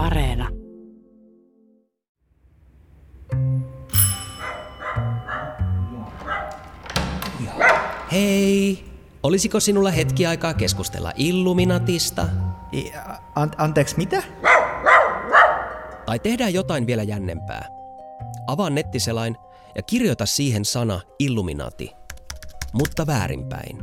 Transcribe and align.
Areena. 0.00 0.48
Hei! 8.12 8.84
Olisiko 9.22 9.60
sinulla 9.60 9.90
hetki 9.90 10.26
aikaa 10.26 10.54
keskustella 10.54 11.12
Illuminatista? 11.16 12.28
I- 12.72 12.92
An- 13.34 13.50
anteeksi, 13.58 13.96
mitä? 13.96 14.22
Tai 16.06 16.18
tehdään 16.18 16.54
jotain 16.54 16.86
vielä 16.86 17.02
jännempää. 17.02 17.68
Avaa 18.46 18.70
nettiselain 18.70 19.36
ja 19.74 19.82
kirjoita 19.82 20.26
siihen 20.26 20.64
sana 20.64 21.00
Illuminati, 21.18 21.92
mutta 22.72 23.06
väärinpäin. 23.06 23.78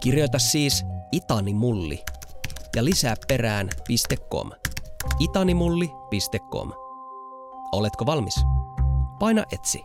Kirjoita 0.00 0.38
siis 0.38 0.84
itanimulli 1.12 2.04
ja 2.76 2.84
lisää 2.84 3.14
perään 3.28 3.68
.com. 4.30 4.50
itanimulli.com. 5.18 6.72
Oletko 7.72 8.06
valmis? 8.06 8.44
Paina 9.18 9.44
etsi. 9.52 9.84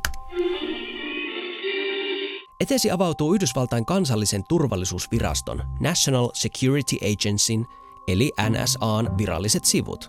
Etesi 2.59 2.91
avautuu 2.91 3.34
Yhdysvaltain 3.34 3.86
kansallisen 3.86 4.44
turvallisuusviraston 4.50 5.64
National 5.80 6.30
Security 6.34 6.98
Agencyn 7.14 7.66
eli 8.08 8.31
NSAn 8.50 9.18
viralliset 9.18 9.66
sivut. 9.66 10.08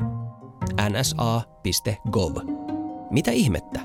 nsa.gov. 0.91 2.37
Mitä 3.11 3.31
ihmettä? 3.31 3.81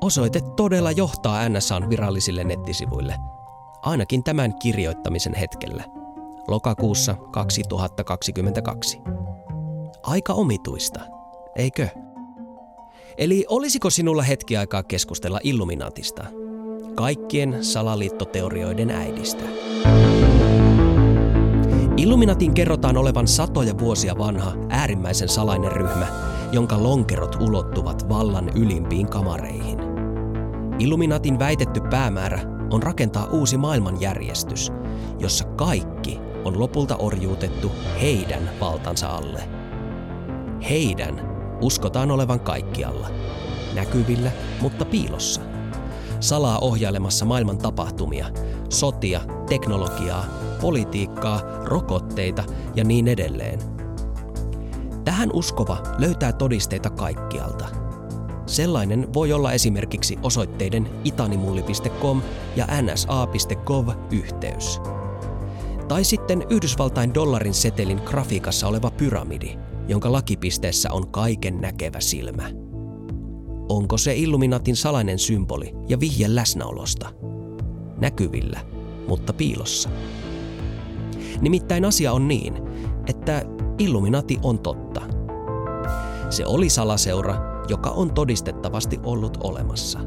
Osoite 0.00 0.40
todella 0.40 0.92
johtaa 0.92 1.48
NSAn 1.48 1.90
virallisille 1.90 2.44
nettisivuille, 2.44 3.14
ainakin 3.82 4.24
tämän 4.24 4.58
kirjoittamisen 4.58 5.34
hetkellä, 5.34 5.84
lokakuussa 6.48 7.14
2022. 7.30 9.00
Aika 10.02 10.32
omituista, 10.32 11.00
eikö? 11.56 11.88
Eli 13.18 13.44
olisiko 13.48 13.90
sinulla 13.90 14.22
hetki 14.22 14.56
aikaa 14.56 14.82
keskustella 14.82 15.40
Illuminatista? 15.42 16.24
Kaikkien 16.94 17.64
salaliittoteorioiden 17.64 18.90
äidistä. 18.90 19.44
Illuminatin 21.96 22.54
kerrotaan 22.54 22.96
olevan 22.96 23.28
satoja 23.28 23.78
vuosia 23.78 24.18
vanha 24.18 24.52
äärimmäisen 24.68 25.28
salainen 25.28 25.72
ryhmä, 25.72 26.06
jonka 26.52 26.82
lonkerot 26.82 27.36
ulottuvat 27.40 28.08
vallan 28.08 28.48
ylimpiin 28.48 29.08
kamareihin. 29.10 29.78
Illuminatin 30.78 31.38
väitetty 31.38 31.80
päämäärä 31.80 32.40
on 32.70 32.82
rakentaa 32.82 33.26
uusi 33.26 33.56
maailmanjärjestys, 33.56 34.72
jossa 35.18 35.44
kaikki 35.44 36.18
on 36.44 36.60
lopulta 36.60 36.96
orjuutettu 36.96 37.72
heidän 38.00 38.50
valtansa 38.60 39.08
alle. 39.08 39.61
Heidän 40.70 41.20
uskotaan 41.60 42.10
olevan 42.10 42.40
kaikkialla, 42.40 43.08
näkyvillä, 43.74 44.30
mutta 44.60 44.84
piilossa. 44.84 45.40
Salaa 46.20 46.58
ohjailemassa 46.58 47.24
maailman 47.24 47.58
tapahtumia, 47.58 48.26
sotia, 48.68 49.20
teknologiaa, 49.48 50.24
politiikkaa, 50.60 51.40
rokotteita 51.64 52.44
ja 52.74 52.84
niin 52.84 53.08
edelleen. 53.08 53.58
Tähän 55.04 55.30
uskova 55.32 55.82
löytää 55.98 56.32
todisteita 56.32 56.90
kaikkialta. 56.90 57.68
Sellainen 58.46 59.14
voi 59.14 59.32
olla 59.32 59.52
esimerkiksi 59.52 60.18
osoitteiden 60.22 60.90
itanimulli.com 61.04 62.22
ja 62.56 62.66
nsa.gov 62.82 63.88
yhteys. 64.10 64.80
Tai 65.88 66.04
sitten 66.04 66.46
Yhdysvaltain 66.50 67.14
dollarin 67.14 67.54
setelin 67.54 68.00
grafiikassa 68.04 68.68
oleva 68.68 68.90
pyramidi, 68.90 69.58
jonka 69.88 70.12
lakipisteessä 70.12 70.92
on 70.92 71.08
kaiken 71.08 71.60
näkevä 71.60 72.00
silmä. 72.00 72.50
Onko 73.68 73.98
se 73.98 74.16
Illuminatin 74.16 74.76
salainen 74.76 75.18
symboli 75.18 75.74
ja 75.88 76.00
vihje 76.00 76.34
läsnäolosta? 76.34 77.12
Näkyvillä, 77.98 78.60
mutta 79.08 79.32
piilossa. 79.32 79.90
Nimittäin 81.40 81.84
asia 81.84 82.12
on 82.12 82.28
niin, 82.28 82.54
että 83.06 83.44
Illuminati 83.78 84.38
on 84.42 84.58
totta. 84.58 85.02
Se 86.30 86.46
oli 86.46 86.68
salaseura, 86.68 87.64
joka 87.68 87.90
on 87.90 88.14
todistettavasti 88.14 88.98
ollut 89.02 89.38
olemassa. 89.42 89.98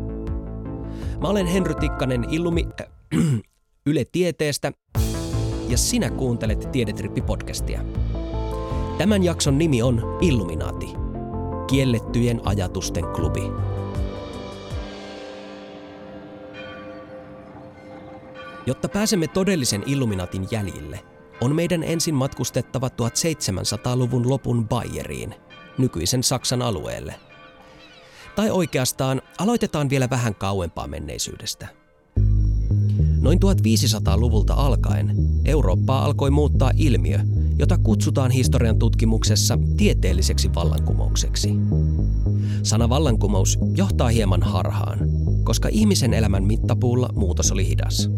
Mä 1.22 1.28
olen 1.28 1.48
Henry 1.48 1.76
Tikkanen 1.76 2.26
Illumi... 2.30 2.68
Äh, 2.82 2.88
Yle 3.88 4.06
Tieteestä 4.12 4.72
ja 5.70 5.78
sinä 5.78 6.10
kuuntelet 6.10 6.70
Tiedetrippi-podcastia. 6.72 8.05
Tämän 8.98 9.24
jakson 9.24 9.58
nimi 9.58 9.82
on 9.82 10.18
Illuminaati. 10.22 10.88
Kiellettyjen 11.68 12.42
ajatusten 12.46 13.06
klubi. 13.06 13.42
Jotta 18.66 18.90
pääsemme 18.90 19.28
todellisen 19.28 19.84
Illuminatin 19.86 20.48
jäljille, 20.52 21.00
on 21.42 21.56
meidän 21.56 21.84
ensin 21.84 22.16
matkustettava 22.16 22.88
1700-luvun 22.88 24.30
lopun 24.30 24.68
Bayeriin, 24.68 25.36
nykyisen 25.78 26.24
Saksan 26.24 26.62
alueelle. 26.62 27.16
Tai 28.36 28.52
oikeastaan 28.52 29.22
aloitetaan 29.40 29.90
vielä 29.90 30.10
vähän 30.10 30.36
kauempaa 30.36 30.88
menneisyydestä. 30.88 31.68
Noin 33.22 33.40
1500-luvulta 33.40 34.54
alkaen 34.54 35.16
Eurooppaa 35.46 36.06
alkoi 36.06 36.32
muuttaa 36.32 36.72
ilmiö, 36.78 37.20
jota 37.60 37.78
kutsutaan 37.78 38.32
historian 38.32 38.80
tutkimuksessa 38.80 39.58
tieteelliseksi 39.78 40.50
vallankumoukseksi. 40.56 41.54
Sana 42.64 42.90
vallankumous 42.90 43.60
johtaa 43.76 44.10
hieman 44.10 44.44
harhaan, 44.44 45.00
koska 45.44 45.70
ihmisen 45.72 46.14
elämän 46.14 46.44
mittapuulla 46.44 47.10
muutos 47.16 47.52
oli 47.52 47.68
hidas. 47.68 48.10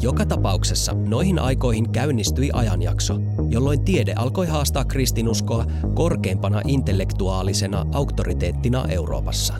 Joka 0.00 0.26
tapauksessa 0.26 0.92
noihin 0.92 1.38
aikoihin 1.38 1.90
käynnistyi 1.90 2.50
ajanjakso, 2.52 3.18
jolloin 3.48 3.84
tiede 3.84 4.12
alkoi 4.12 4.46
haastaa 4.46 4.84
kristinuskoa 4.84 5.66
korkeimpana 5.94 6.60
intellektuaalisena 6.66 7.86
auktoriteettina 7.92 8.84
Euroopassa. 8.88 9.54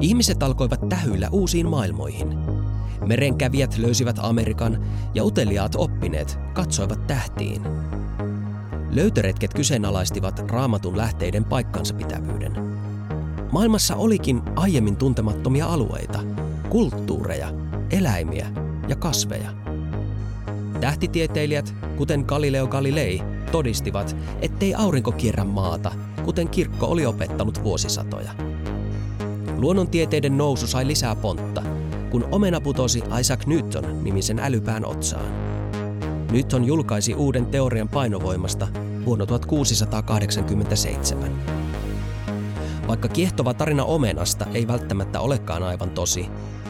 Ihmiset 0.00 0.42
alkoivat 0.42 0.88
tähyillä 0.88 1.28
uusiin 1.32 1.68
maailmoihin. 1.68 2.49
Merenkävijät 3.06 3.78
löysivät 3.78 4.16
Amerikan 4.18 4.84
ja 5.14 5.24
uteliaat 5.24 5.72
oppineet 5.76 6.38
katsoivat 6.52 7.06
tähtiin. 7.06 7.62
Löytöretket 8.90 9.54
kyseenalaistivat 9.54 10.50
raamatun 10.50 10.96
lähteiden 10.96 11.44
paikkansa 11.44 11.94
pitävyyden. 11.94 12.52
Maailmassa 13.52 13.96
olikin 13.96 14.42
aiemmin 14.56 14.96
tuntemattomia 14.96 15.66
alueita, 15.66 16.20
kulttuureja, 16.68 17.48
eläimiä 17.90 18.46
ja 18.88 18.96
kasveja. 18.96 19.50
Tähtitieteilijät, 20.80 21.74
kuten 21.96 22.24
Galileo 22.26 22.66
Galilei, 22.66 23.22
todistivat, 23.52 24.16
ettei 24.40 24.74
aurinko 24.74 25.12
kierrä 25.12 25.44
maata, 25.44 25.92
kuten 26.24 26.48
kirkko 26.48 26.86
oli 26.86 27.06
opettanut 27.06 27.64
vuosisatoja. 27.64 28.30
Luonnontieteiden 29.56 30.38
nousu 30.38 30.66
sai 30.66 30.86
lisää 30.86 31.14
pontta, 31.14 31.62
kun 32.10 32.28
omena 32.32 32.60
putosi 32.60 33.02
Isaac 33.20 33.46
Newton 33.46 34.04
nimisen 34.04 34.38
älypään 34.38 34.86
otsaan. 34.86 35.50
Newton 36.32 36.64
julkaisi 36.64 37.14
uuden 37.14 37.46
teorian 37.46 37.88
painovoimasta 37.88 38.68
vuonna 39.06 39.26
1687. 39.26 41.32
Vaikka 42.88 43.08
kiehtova 43.08 43.54
tarina 43.54 43.84
omenasta 43.84 44.46
ei 44.54 44.68
välttämättä 44.68 45.20
olekaan 45.20 45.62
aivan 45.62 45.90
tosi, 45.90 46.26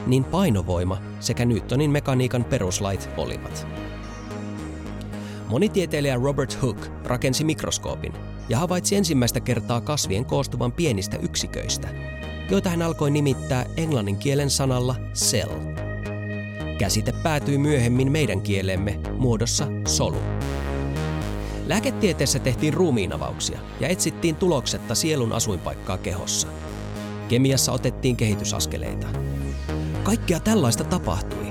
niin 0.06 0.24
painovoima 0.24 0.98
sekä 1.20 1.44
Newtonin 1.44 1.90
mekaniikan 1.90 2.44
peruslait 2.44 3.08
olivat. 3.16 3.66
Monitieteilijä 5.48 6.16
Robert 6.16 6.62
Hooke 6.62 6.88
rakensi 7.04 7.44
mikroskoopin 7.44 8.12
ja 8.48 8.58
havaitsi 8.58 8.96
ensimmäistä 8.96 9.40
kertaa 9.40 9.80
kasvien 9.80 10.24
koostuvan 10.24 10.72
pienistä 10.72 11.16
yksiköistä, 11.16 11.88
joita 12.50 12.70
hän 12.70 12.82
alkoi 12.82 13.10
nimittää 13.10 13.66
englannin 13.76 14.16
kielen 14.16 14.50
sanalla 14.50 14.96
cell. 15.14 15.50
Käsite 16.78 17.12
päätyi 17.12 17.58
myöhemmin 17.58 18.12
meidän 18.12 18.40
kielemme 18.40 19.00
muodossa 19.18 19.66
solu. 19.88 20.16
Lääketieteessä 21.66 22.38
tehtiin 22.38 22.74
ruumiinavauksia 22.74 23.60
ja 23.80 23.88
etsittiin 23.88 24.36
tuloksetta 24.36 24.94
sielun 24.94 25.32
asuinpaikkaa 25.32 25.98
kehossa. 25.98 26.48
Kemiassa 27.28 27.72
otettiin 27.72 28.16
kehitysaskeleita. 28.16 29.06
Kaikkea 30.02 30.40
tällaista 30.40 30.84
tapahtui, 30.84 31.46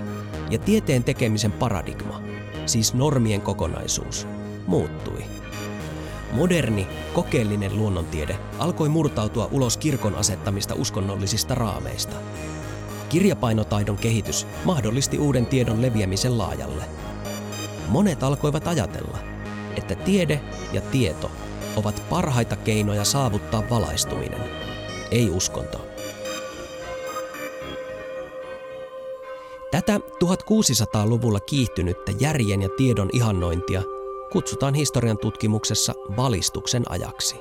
ja 0.50 0.60
tieteen 0.60 1.04
tekemisen 1.04 1.51
paradigma, 1.51 2.22
siis 2.66 2.94
normien 2.94 3.42
kokonaisuus, 3.42 4.28
muuttui. 4.68 5.24
Moderni, 6.31 6.88
kokeellinen 7.14 7.78
luonnontiede 7.78 8.40
alkoi 8.60 8.90
murtautua 8.90 9.50
ulos 9.52 9.78
kirkon 9.78 10.16
asettamista 10.16 10.76
uskonnollisista 10.76 11.56
raameista. 11.56 12.16
Kirjapainotaidon 13.10 13.98
kehitys 13.98 14.48
mahdollisti 14.66 15.18
uuden 15.18 15.46
tiedon 15.46 15.81
leviämisen 15.81 16.38
laajalle. 16.38 16.84
Monet 17.88 18.24
alkoivat 18.24 18.68
ajatella, 18.68 19.18
että 19.78 19.96
tiede 19.96 20.42
ja 20.74 20.81
tieto 20.81 21.31
ovat 21.76 22.04
parhaita 22.10 22.56
keinoja 22.56 23.04
saavuttaa 23.04 23.64
valaistuminen, 23.70 24.42
ei 25.12 25.30
uskonto. 25.30 25.86
Tätä 29.72 29.98
1600-luvulla 29.98 31.40
kiihtynyttä 31.40 32.12
järjen 32.20 32.62
ja 32.62 32.70
tiedon 32.78 33.10
ihannointia 33.14 33.82
kutsutaan 34.31 34.74
historian 34.74 35.18
tutkimuksessa 35.18 35.94
valistuksen 36.18 36.84
ajaksi. 36.92 37.36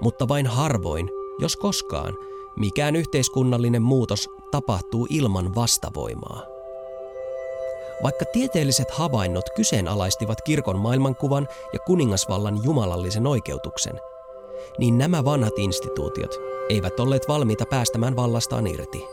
Mutta 0.00 0.28
vain 0.28 0.46
harvoin, 0.46 1.10
jos 1.38 1.56
koskaan, 1.56 2.14
mikään 2.56 2.96
yhteiskunnallinen 2.96 3.82
muutos 3.82 4.28
tapahtuu 4.50 5.06
ilman 5.10 5.54
vastavoimaa. 5.54 6.42
Vaikka 8.02 8.24
tieteelliset 8.24 8.90
havainnot 8.90 9.44
kyseenalaistivat 9.56 10.42
kirkon 10.42 10.78
maailmankuvan 10.78 11.48
ja 11.72 11.78
kuningasvallan 11.78 12.60
jumalallisen 12.64 13.26
oikeutuksen, 13.26 14.00
niin 14.78 14.98
nämä 14.98 15.24
vanhat 15.24 15.58
instituutiot 15.58 16.40
eivät 16.68 17.00
olleet 17.00 17.28
valmiita 17.28 17.66
päästämään 17.66 18.16
vallastaan 18.16 18.66
irti. 18.66 19.04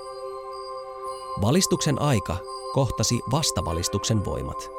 Valistuksen 1.41 2.01
aika 2.01 2.37
kohtasi 2.73 3.19
vastavalistuksen 3.31 4.25
voimat. 4.25 4.78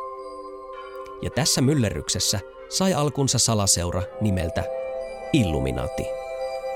Ja 1.23 1.31
tässä 1.31 1.61
myllerryksessä 1.61 2.41
sai 2.69 2.95
alkunsa 2.95 3.39
salaseura 3.39 4.03
nimeltä 4.21 4.65
Illuminati, 5.33 6.07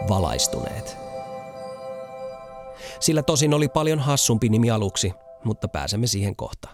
valaistuneet. 0.08 0.96
Sillä 3.00 3.22
tosin 3.22 3.54
oli 3.54 3.68
paljon 3.68 3.98
hassumpi 3.98 4.48
nimi 4.48 4.70
aluksi, 4.70 5.12
mutta 5.44 5.68
pääsemme 5.68 6.06
siihen 6.06 6.36
kohta. 6.36 6.68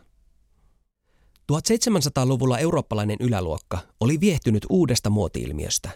1700-luvulla 1.53 2.59
eurooppalainen 2.59 3.17
yläluokka 3.21 3.79
oli 4.01 4.21
viehtynyt 4.21 4.67
uudesta 4.69 5.11
muotiilmiöstä. 5.11 5.91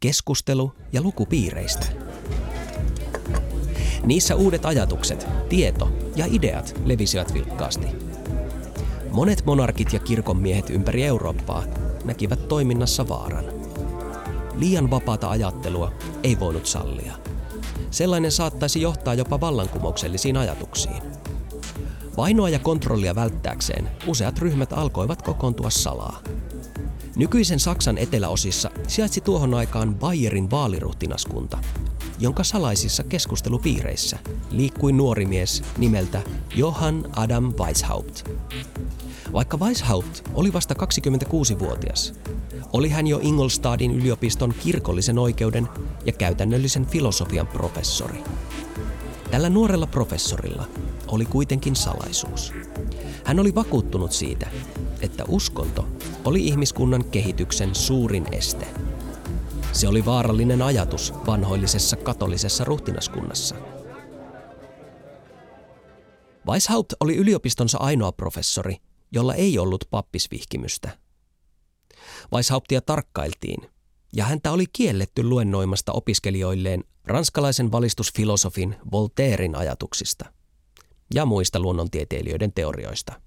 Keskustelu- 0.00 0.72
ja 0.92 1.02
lukupiireistä. 1.02 1.86
Niissä 4.02 4.36
uudet 4.36 4.66
ajatukset, 4.66 5.26
tieto 5.48 5.92
ja 6.16 6.26
ideat 6.30 6.74
levisivät 6.84 7.34
vilkkaasti. 7.34 8.07
Monet 9.18 9.44
monarkit 9.46 9.92
ja 9.92 9.98
kirkonmiehet 9.98 10.70
ympäri 10.70 11.04
Eurooppaa 11.04 11.64
näkivät 12.04 12.48
toiminnassa 12.48 13.08
vaaran. 13.08 13.44
Liian 14.54 14.90
vapaata 14.90 15.30
ajattelua 15.30 15.92
ei 16.22 16.40
voinut 16.40 16.66
sallia. 16.66 17.12
Sellainen 17.90 18.32
saattaisi 18.32 18.80
johtaa 18.80 19.14
jopa 19.14 19.40
vallankumouksellisiin 19.40 20.36
ajatuksiin. 20.36 21.02
Vainoa 22.16 22.48
ja 22.48 22.58
kontrollia 22.58 23.14
välttääkseen 23.14 23.88
useat 24.06 24.38
ryhmät 24.38 24.72
alkoivat 24.72 25.22
kokoontua 25.22 25.70
salaa. 25.70 26.22
Nykyisen 27.16 27.60
Saksan 27.60 27.98
eteläosissa 27.98 28.70
sijaitsi 28.88 29.20
tuohon 29.20 29.54
aikaan 29.54 29.94
Bayerin 29.94 30.50
vaaliruhtinaskunta, 30.50 31.58
jonka 32.18 32.44
salaisissa 32.44 33.04
keskustelupiireissä 33.04 34.18
liikkui 34.50 34.92
nuori 34.92 35.26
mies 35.26 35.62
nimeltä 35.78 36.22
Johann 36.54 37.04
Adam 37.16 37.54
Weishaupt. 37.60 38.28
Vaikka 39.32 39.56
Weishaupt 39.56 40.20
oli 40.34 40.52
vasta 40.52 40.74
26-vuotias, 40.74 42.14
oli 42.72 42.88
hän 42.88 43.06
jo 43.06 43.20
Ingolstadin 43.22 43.94
yliopiston 43.94 44.54
kirkollisen 44.62 45.18
oikeuden 45.18 45.68
ja 46.04 46.12
käytännöllisen 46.12 46.86
filosofian 46.86 47.46
professori. 47.46 48.24
Tällä 49.30 49.48
nuorella 49.48 49.86
professorilla 49.86 50.64
oli 51.08 51.24
kuitenkin 51.24 51.76
salaisuus. 51.76 52.52
Hän 53.24 53.40
oli 53.40 53.54
vakuuttunut 53.54 54.12
siitä, 54.12 54.46
että 55.00 55.24
uskonto 55.28 55.86
oli 56.24 56.46
ihmiskunnan 56.46 57.04
kehityksen 57.04 57.74
suurin 57.74 58.26
este. 58.32 58.66
Se 59.72 59.88
oli 59.88 60.04
vaarallinen 60.04 60.62
ajatus 60.62 61.14
vanhoillisessa 61.26 61.96
katolisessa 61.96 62.64
ruhtinaskunnassa. 62.64 63.54
Weishaupt 66.46 66.92
oli 67.00 67.16
yliopistonsa 67.16 67.78
ainoa 67.78 68.12
professori, 68.12 68.76
jolla 69.12 69.34
ei 69.34 69.58
ollut 69.58 69.84
pappisvihkimystä. 69.90 70.98
Weishauptia 72.32 72.80
tarkkailtiin, 72.80 73.70
ja 74.12 74.24
häntä 74.24 74.52
oli 74.52 74.64
kielletty 74.72 75.22
luennoimasta 75.22 75.92
opiskelijoilleen 75.92 76.84
ranskalaisen 77.04 77.72
valistusfilosofin 77.72 78.76
Voltairein 78.92 79.56
ajatuksista 79.56 80.32
ja 81.14 81.26
muista 81.26 81.60
luonnontieteilijöiden 81.60 82.52
teorioista. 82.52 83.20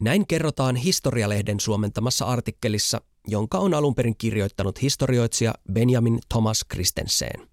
Näin 0.00 0.26
kerrotaan 0.26 0.76
Historialehden 0.76 1.60
suomentamassa 1.60 2.24
artikkelissa, 2.24 3.00
jonka 3.26 3.58
on 3.58 3.74
alun 3.74 3.94
perin 3.94 4.16
kirjoittanut 4.16 4.82
historioitsija 4.82 5.54
Benjamin 5.72 6.18
Thomas 6.28 6.64
Christensen. 6.72 7.48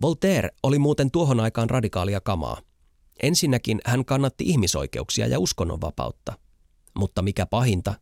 Voltaire 0.00 0.50
oli 0.62 0.78
muuten 0.78 1.10
tuohon 1.10 1.40
aikaan 1.40 1.70
radikaalia 1.70 2.20
kamaa. 2.20 2.60
Ensinnäkin 3.22 3.80
hän 3.84 4.04
kannatti 4.04 4.44
ihmisoikeuksia 4.44 5.26
ja 5.26 5.38
uskonnonvapautta. 5.38 6.38
Mutta 6.98 7.22
mikä 7.22 7.46
pahinta, 7.46 7.94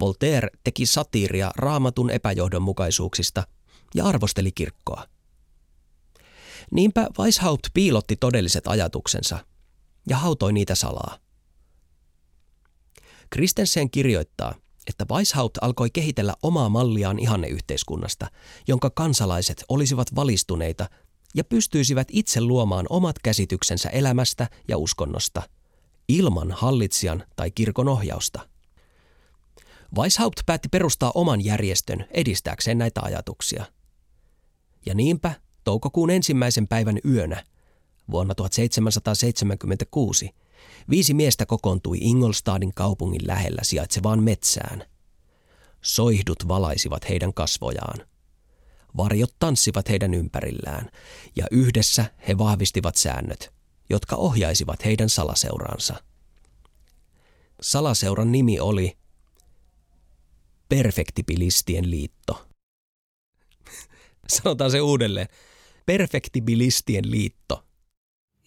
Voltaire 0.00 0.48
teki 0.64 0.86
satiiria 0.86 1.50
raamatun 1.56 2.10
epäjohdonmukaisuuksista 2.10 3.46
ja 3.94 4.04
arvosteli 4.04 4.52
kirkkoa. 4.52 5.04
Niinpä 6.70 7.06
Weishaupt 7.18 7.66
piilotti 7.74 8.16
todelliset 8.16 8.66
ajatuksensa 8.66 9.38
ja 10.08 10.16
hautoi 10.16 10.52
niitä 10.52 10.74
salaa. 10.74 11.18
Kristensen 13.30 13.90
kirjoittaa, 13.90 14.54
että 14.88 15.06
Weishaupt 15.10 15.58
alkoi 15.60 15.90
kehitellä 15.90 16.34
omaa 16.42 16.68
malliaan 16.68 17.18
ihanneyhteiskunnasta, 17.18 18.26
jonka 18.68 18.90
kansalaiset 18.90 19.64
olisivat 19.68 20.14
valistuneita 20.14 20.88
ja 21.34 21.44
pystyisivät 21.44 22.08
itse 22.12 22.40
luomaan 22.40 22.86
omat 22.90 23.18
käsityksensä 23.18 23.88
elämästä 23.88 24.48
ja 24.68 24.78
uskonnosta, 24.78 25.42
ilman 26.08 26.50
hallitsijan 26.50 27.24
tai 27.36 27.50
kirkon 27.50 27.88
ohjausta. 27.88 28.48
Weishaupt 29.96 30.40
päätti 30.46 30.68
perustaa 30.68 31.12
oman 31.14 31.44
järjestön 31.44 32.06
edistääkseen 32.10 32.78
näitä 32.78 33.00
ajatuksia. 33.02 33.64
Ja 34.86 34.94
niinpä 34.94 35.32
toukokuun 35.64 36.10
ensimmäisen 36.10 36.68
päivän 36.68 36.98
yönä 37.04 37.44
vuonna 38.10 38.34
1776 38.34 40.30
viisi 40.90 41.14
miestä 41.14 41.46
kokoontui 41.46 41.98
Ingolstadin 42.00 42.74
kaupungin 42.74 43.26
lähellä 43.26 43.62
sijaitsevaan 43.62 44.22
metsään. 44.22 44.84
Soihdut 45.82 46.48
valaisivat 46.48 47.08
heidän 47.08 47.34
kasvojaan. 47.34 48.06
Varjot 48.96 49.34
tanssivat 49.38 49.88
heidän 49.88 50.14
ympärillään 50.14 50.90
ja 51.36 51.46
yhdessä 51.50 52.04
he 52.28 52.38
vahvistivat 52.38 52.96
säännöt, 52.96 53.52
jotka 53.90 54.16
ohjaisivat 54.16 54.84
heidän 54.84 55.08
salaseuraansa. 55.08 56.02
Salaseuran 57.60 58.32
nimi 58.32 58.60
oli 58.60 58.98
Perfektibilistien 60.68 61.90
liitto. 61.90 62.46
Sanotaan 64.34 64.70
se 64.70 64.80
uudelleen. 64.80 65.28
Perfektibilistien 65.86 67.10
liitto. 67.10 67.64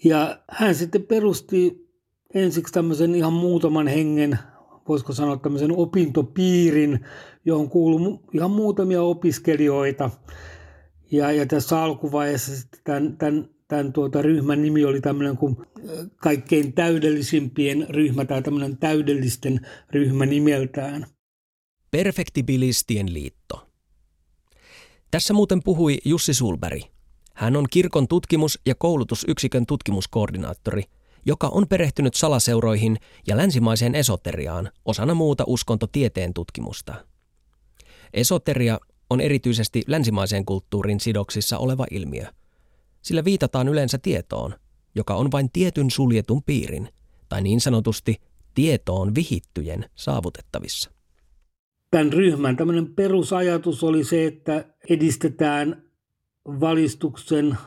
Ja 0.03 0.43
hän 0.51 0.75
sitten 0.75 1.03
perusti 1.03 1.90
ensiksi 2.33 2.73
tämmöisen 2.73 3.15
ihan 3.15 3.33
muutaman 3.33 3.87
hengen, 3.87 4.39
voisiko 4.87 5.13
sanoa 5.13 5.37
tämmöisen 5.37 5.71
opintopiirin, 5.71 7.05
johon 7.45 7.69
kuuluu 7.69 8.23
ihan 8.33 8.51
muutamia 8.51 9.01
opiskelijoita. 9.01 10.09
Ja, 11.11 11.31
ja 11.31 11.45
tässä 11.45 11.83
alkuvaiheessa 11.83 12.67
tämän, 12.83 13.17
tämän, 13.17 13.49
tämän 13.67 13.93
tuota 13.93 14.21
ryhmän 14.21 14.61
nimi 14.61 14.85
oli 14.85 15.01
tämmöinen 15.01 15.37
kuin 15.37 15.57
kaikkein 16.15 16.73
täydellisimpien 16.73 17.85
ryhmä 17.89 18.25
tai 18.25 18.41
tämmöinen 18.41 18.77
täydellisten 18.77 19.67
ryhmä 19.89 20.25
nimeltään. 20.25 21.05
Perfektibilistien 21.91 23.13
liitto. 23.13 23.67
Tässä 25.11 25.33
muuten 25.33 25.63
puhui 25.63 25.97
Jussi 26.05 26.33
Sulberg. 26.33 26.81
Hän 27.33 27.55
on 27.55 27.65
kirkon 27.69 28.07
tutkimus- 28.07 28.59
ja 28.65 28.75
koulutusyksikön 28.75 29.65
tutkimuskoordinaattori, 29.65 30.83
joka 31.25 31.47
on 31.47 31.67
perehtynyt 31.67 32.13
salaseuroihin 32.13 32.97
ja 33.27 33.37
länsimaiseen 33.37 33.95
esoteriaan 33.95 34.71
osana 34.85 35.13
muuta 35.13 35.43
uskontotieteen 35.47 36.33
tutkimusta. 36.33 37.05
Esoteria 38.13 38.79
on 39.09 39.21
erityisesti 39.21 39.83
länsimaiseen 39.87 40.45
kulttuurin 40.45 40.99
sidoksissa 40.99 41.57
oleva 41.57 41.85
ilmiö. 41.91 42.25
Sillä 43.01 43.23
viitataan 43.23 43.67
yleensä 43.67 43.97
tietoon, 43.97 44.55
joka 44.95 45.15
on 45.15 45.31
vain 45.31 45.49
tietyn 45.53 45.91
suljetun 45.91 46.43
piirin, 46.43 46.89
tai 47.29 47.41
niin 47.41 47.61
sanotusti 47.61 48.15
tietoon 48.53 49.15
vihittyjen 49.15 49.85
saavutettavissa 49.95 50.91
tämän 51.91 52.13
ryhmän 52.13 52.57
tämmöinen 52.57 52.93
perusajatus 52.93 53.83
oli 53.83 54.03
se, 54.03 54.25
että 54.25 54.65
edistetään 54.89 55.83
valistuksen 56.45 57.57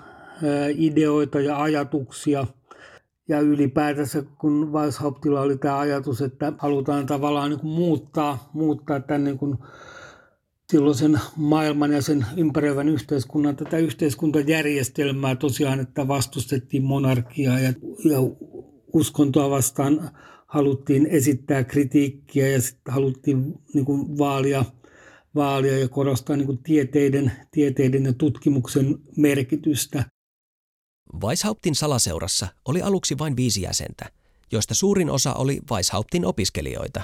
ideoita 0.77 1.41
ja 1.41 1.63
ajatuksia 1.63 2.47
ja 3.29 3.41
ylipäätänsä 3.41 4.25
kun 4.39 4.73
Weishauptilla 4.73 5.41
oli 5.41 5.57
tämä 5.57 5.79
ajatus, 5.79 6.23
että 6.23 6.53
halutaan 6.59 7.07
tavallaan 7.07 7.51
niin 7.51 7.61
kuin 7.61 7.73
muuttaa, 7.73 8.51
muuttaa 8.53 9.01
tämän 9.01 9.25
niin 9.25 9.39
kuin 9.39 9.59
silloisen 10.71 11.21
maailman 11.37 11.93
ja 11.93 12.03
sen 12.03 12.27
ympäröivän 12.37 12.89
yhteiskunnan 12.89 13.57
tätä 13.57 13.79
yhteiskuntajärjestelmää 13.79 15.37
tosiaan, 15.37 15.81
että 15.81 16.09
vastustettiin 16.09 16.83
monarkiaa 16.83 17.59
ja, 17.59 17.73
ja 18.05 18.19
uskontoa 18.93 19.51
vastaan 19.51 20.11
haluttiin 20.47 21.07
esittää 21.07 21.65
kritiikkiä 21.65 22.49
ja 22.49 22.61
sitten 22.61 22.95
haluttiin 22.95 23.55
niin 23.75 23.85
kuin 23.85 24.19
vaalia, 24.19 24.65
vaalia 25.35 25.79
ja 25.79 25.89
korostaa 25.89 26.37
niin 26.37 26.47
kuin 26.47 26.59
tieteiden, 26.59 27.33
tieteiden 27.51 28.05
ja 28.05 28.13
tutkimuksen 28.13 28.99
merkitystä. 29.17 30.05
Weishauptin 31.23 31.75
salaseurassa 31.75 32.49
oli 32.65 32.83
aluksi 32.83 33.19
vain 33.19 33.37
viisi 33.37 33.63
jäsentä, 33.63 34.11
joista 34.53 34.75
suurin 34.75 35.11
osa 35.11 35.35
oli 35.35 35.61
Weishauptin 35.71 36.27
opiskelijoita. 36.27 37.03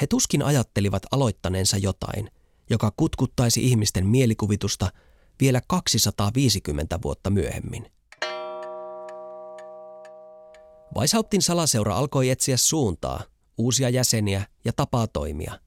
He 0.00 0.06
tuskin 0.06 0.42
ajattelivat 0.42 1.02
aloittaneensa 1.10 1.76
jotain, 1.76 2.30
joka 2.70 2.92
kutkuttaisi 2.96 3.64
ihmisten 3.64 4.06
mielikuvitusta 4.06 4.92
vielä 5.40 5.60
250 5.68 6.98
vuotta 7.02 7.30
myöhemmin. 7.30 7.92
Weishauptin 10.98 11.42
salaseura 11.42 11.96
alkoi 11.96 12.30
etsiä 12.30 12.56
suuntaa, 12.56 13.22
uusia 13.58 13.88
jäseniä 13.88 14.46
ja 14.64 14.72
tapaa 14.72 15.06
toimia. 15.06 15.60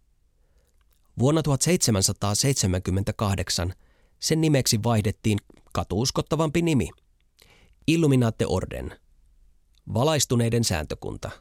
Vuonna 1.20 1.44
1778 1.44 3.74
sen 4.20 4.42
nimeksi 4.42 4.80
vaihdettiin 4.84 5.38
katuuskottavampi 5.74 6.62
nimi– 6.62 6.90
Illuminate 7.88 8.46
Orden. 8.48 8.92
Valaistuneiden 9.94 10.64
sääntökunta. 10.64 11.32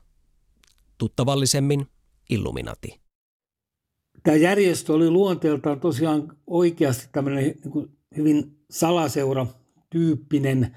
Tuttavallisemmin 0.99 1.87
Illuminati. 2.30 3.00
Tämä 4.23 4.37
järjestö 4.37 4.92
oli 4.92 5.11
luonteeltaan 5.11 5.80
tosiaan 5.80 6.37
oikeasti 6.47 7.09
tämmöinen 7.12 7.44
niin 7.44 7.61
hyvin 8.16 8.56
salaseura-tyyppinen. 8.70 10.76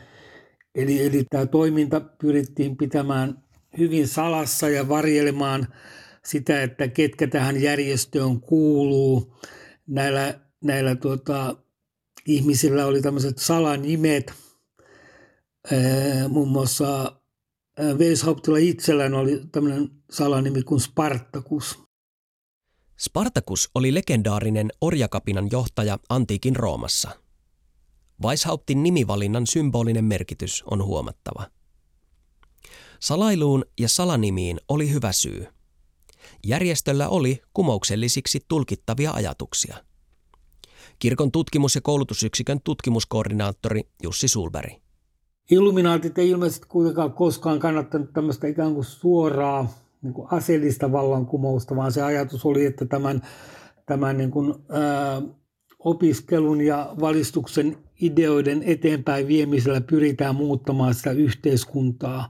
Eli, 0.76 1.06
eli 1.06 1.24
tämä 1.30 1.46
toiminta 1.46 2.02
pyrittiin 2.02 2.78
pitämään 2.78 3.44
hyvin 3.78 4.08
salassa 4.08 4.70
ja 4.70 4.90
varjelemaan 4.90 5.68
sitä, 6.26 6.64
että 6.64 6.88
ketkä 6.88 7.28
tähän 7.28 7.62
järjestöön 7.62 8.42
kuuluu. 8.42 9.36
Näillä, 9.88 10.40
näillä 10.64 10.96
tuota, 10.96 11.56
ihmisillä 12.28 12.86
oli 12.86 13.02
tämmöiset 13.02 13.38
salanimet– 13.38 14.34
muun 16.30 16.48
muassa 16.48 17.16
Weishauptilla 17.98 18.58
itsellään 18.58 19.14
oli 19.14 19.42
tämmöinen 19.52 19.90
salanimi 20.12 20.64
kuin 20.64 20.82
Spartacus. 20.82 21.80
Spartacus 23.00 23.70
oli 23.76 23.94
legendaarinen 23.94 24.70
orjakapinan 24.82 25.48
johtaja 25.52 26.00
antiikin 26.10 26.56
Roomassa. 26.56 27.12
Weishauptin 28.24 28.84
nimivalinnan 28.84 29.48
symbolinen 29.48 30.06
merkitys 30.06 30.64
on 30.72 30.84
huomattava. 30.84 31.48
Salailuun 33.00 33.66
ja 33.80 33.90
salanimiin 33.90 34.60
oli 34.68 34.92
hyvä 34.92 35.12
syy. 35.12 35.48
Järjestöllä 36.46 37.10
oli 37.10 37.42
kumouksellisiksi 37.54 38.46
tulkittavia 38.48 39.12
ajatuksia. 39.12 39.78
Kirkon 41.00 41.32
tutkimus- 41.32 41.76
ja 41.76 41.82
koulutusyksikön 41.82 42.62
tutkimuskoordinaattori 42.64 43.82
Jussi 44.04 44.28
Sulberg. 44.28 44.83
Illuminaatit 45.52 46.18
ei 46.18 46.30
ilmeisesti 46.30 46.68
kuitenkaan 46.70 47.14
koskaan 47.14 47.60
kannattanut 47.60 48.14
tämmöistä 48.14 48.48
ikään 48.48 48.74
kuin 48.74 48.86
suoraa 48.86 49.74
niin 50.02 50.14
kuin 50.14 50.28
aseellista 50.32 50.92
vallankumousta, 50.92 51.76
vaan 51.76 51.92
se 51.92 52.02
ajatus 52.02 52.46
oli, 52.46 52.66
että 52.66 52.86
tämän, 52.86 53.22
tämän 53.86 54.18
niin 54.18 54.32
kuin, 54.32 54.54
ää, 54.70 55.22
opiskelun 55.80 56.62
ja 56.62 56.96
valistuksen 57.00 57.78
ideoiden 58.02 58.64
eteenpäin 58.64 59.28
viemisellä 59.28 59.82
pyritään 59.82 60.36
muuttamaan 60.36 60.94
sitä 60.94 61.12
yhteiskuntaa. 61.12 62.30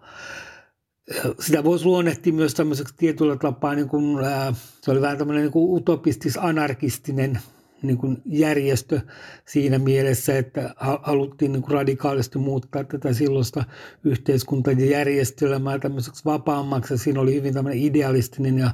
Sitä 1.40 1.64
voisi 1.64 1.86
luonnehtia 1.86 2.34
myös 2.34 2.54
tämmöiseksi 2.54 2.94
tietyllä 2.98 3.36
tapaa, 3.36 3.76
niin 3.76 3.90
kuin, 3.90 4.24
ää, 4.24 4.54
se 4.82 4.92
oli 4.92 5.02
vähän 5.02 5.18
tämmöinen 5.18 5.44
niin 5.44 5.52
utopistis-anarkistinen 5.56 7.40
niin 7.84 7.98
kuin 7.98 8.22
järjestö 8.26 9.02
siinä 9.46 9.80
mielessä, 9.80 10.38
että 10.38 10.76
haluttiin 11.02 11.52
niin 11.52 11.62
kuin 11.62 11.72
radikaalisti 11.72 12.40
muuttaa 12.40 12.84
tätä 12.84 13.14
silloista 13.14 13.64
yhteiskuntajärjestelmää 14.04 15.80
tämmöiseksi 15.80 16.26
vapaammaksi. 16.26 16.98
Siinä 16.98 17.22
oli 17.22 17.36
hyvin 17.36 17.54
tämmöinen 17.54 17.82
idealistinen 17.82 18.58
ja 18.58 18.72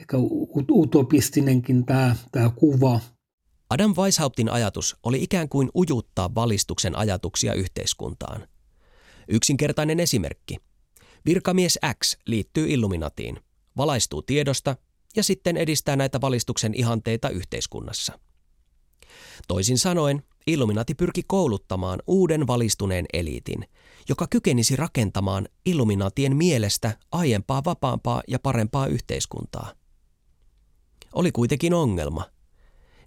ehkä 0.00 0.16
utopistinenkin 0.70 1.86
tämä, 1.86 2.16
tämä 2.32 2.50
kuva. 2.50 3.00
Adam 3.70 3.94
Weishauptin 3.98 4.48
ajatus 4.48 4.96
oli 5.02 5.22
ikään 5.22 5.48
kuin 5.48 5.70
ujuttaa 5.74 6.34
valistuksen 6.34 6.98
ajatuksia 6.98 7.54
yhteiskuntaan. 7.54 8.48
Yksinkertainen 9.28 10.00
esimerkki. 10.00 10.56
Virkamies 11.26 11.78
X 12.02 12.16
liittyy 12.26 12.66
Illuminatiin, 12.68 13.38
valaistuu 13.76 14.22
tiedosta 14.22 14.76
ja 15.16 15.22
sitten 15.22 15.56
edistää 15.56 15.96
näitä 15.96 16.20
valistuksen 16.20 16.74
ihanteita 16.74 17.28
yhteiskunnassa– 17.28 18.18
Toisin 19.48 19.78
sanoen, 19.78 20.22
Illuminati 20.46 20.94
pyrki 20.94 21.22
kouluttamaan 21.26 22.02
uuden 22.06 22.46
valistuneen 22.46 23.06
eliitin, 23.12 23.66
joka 24.08 24.26
kykenisi 24.30 24.76
rakentamaan 24.76 25.48
Illuminatien 25.66 26.36
mielestä 26.36 26.96
aiempaa 27.12 27.64
vapaampaa 27.64 28.22
ja 28.28 28.38
parempaa 28.38 28.86
yhteiskuntaa. 28.86 29.72
Oli 31.14 31.32
kuitenkin 31.32 31.74
ongelma, 31.74 32.24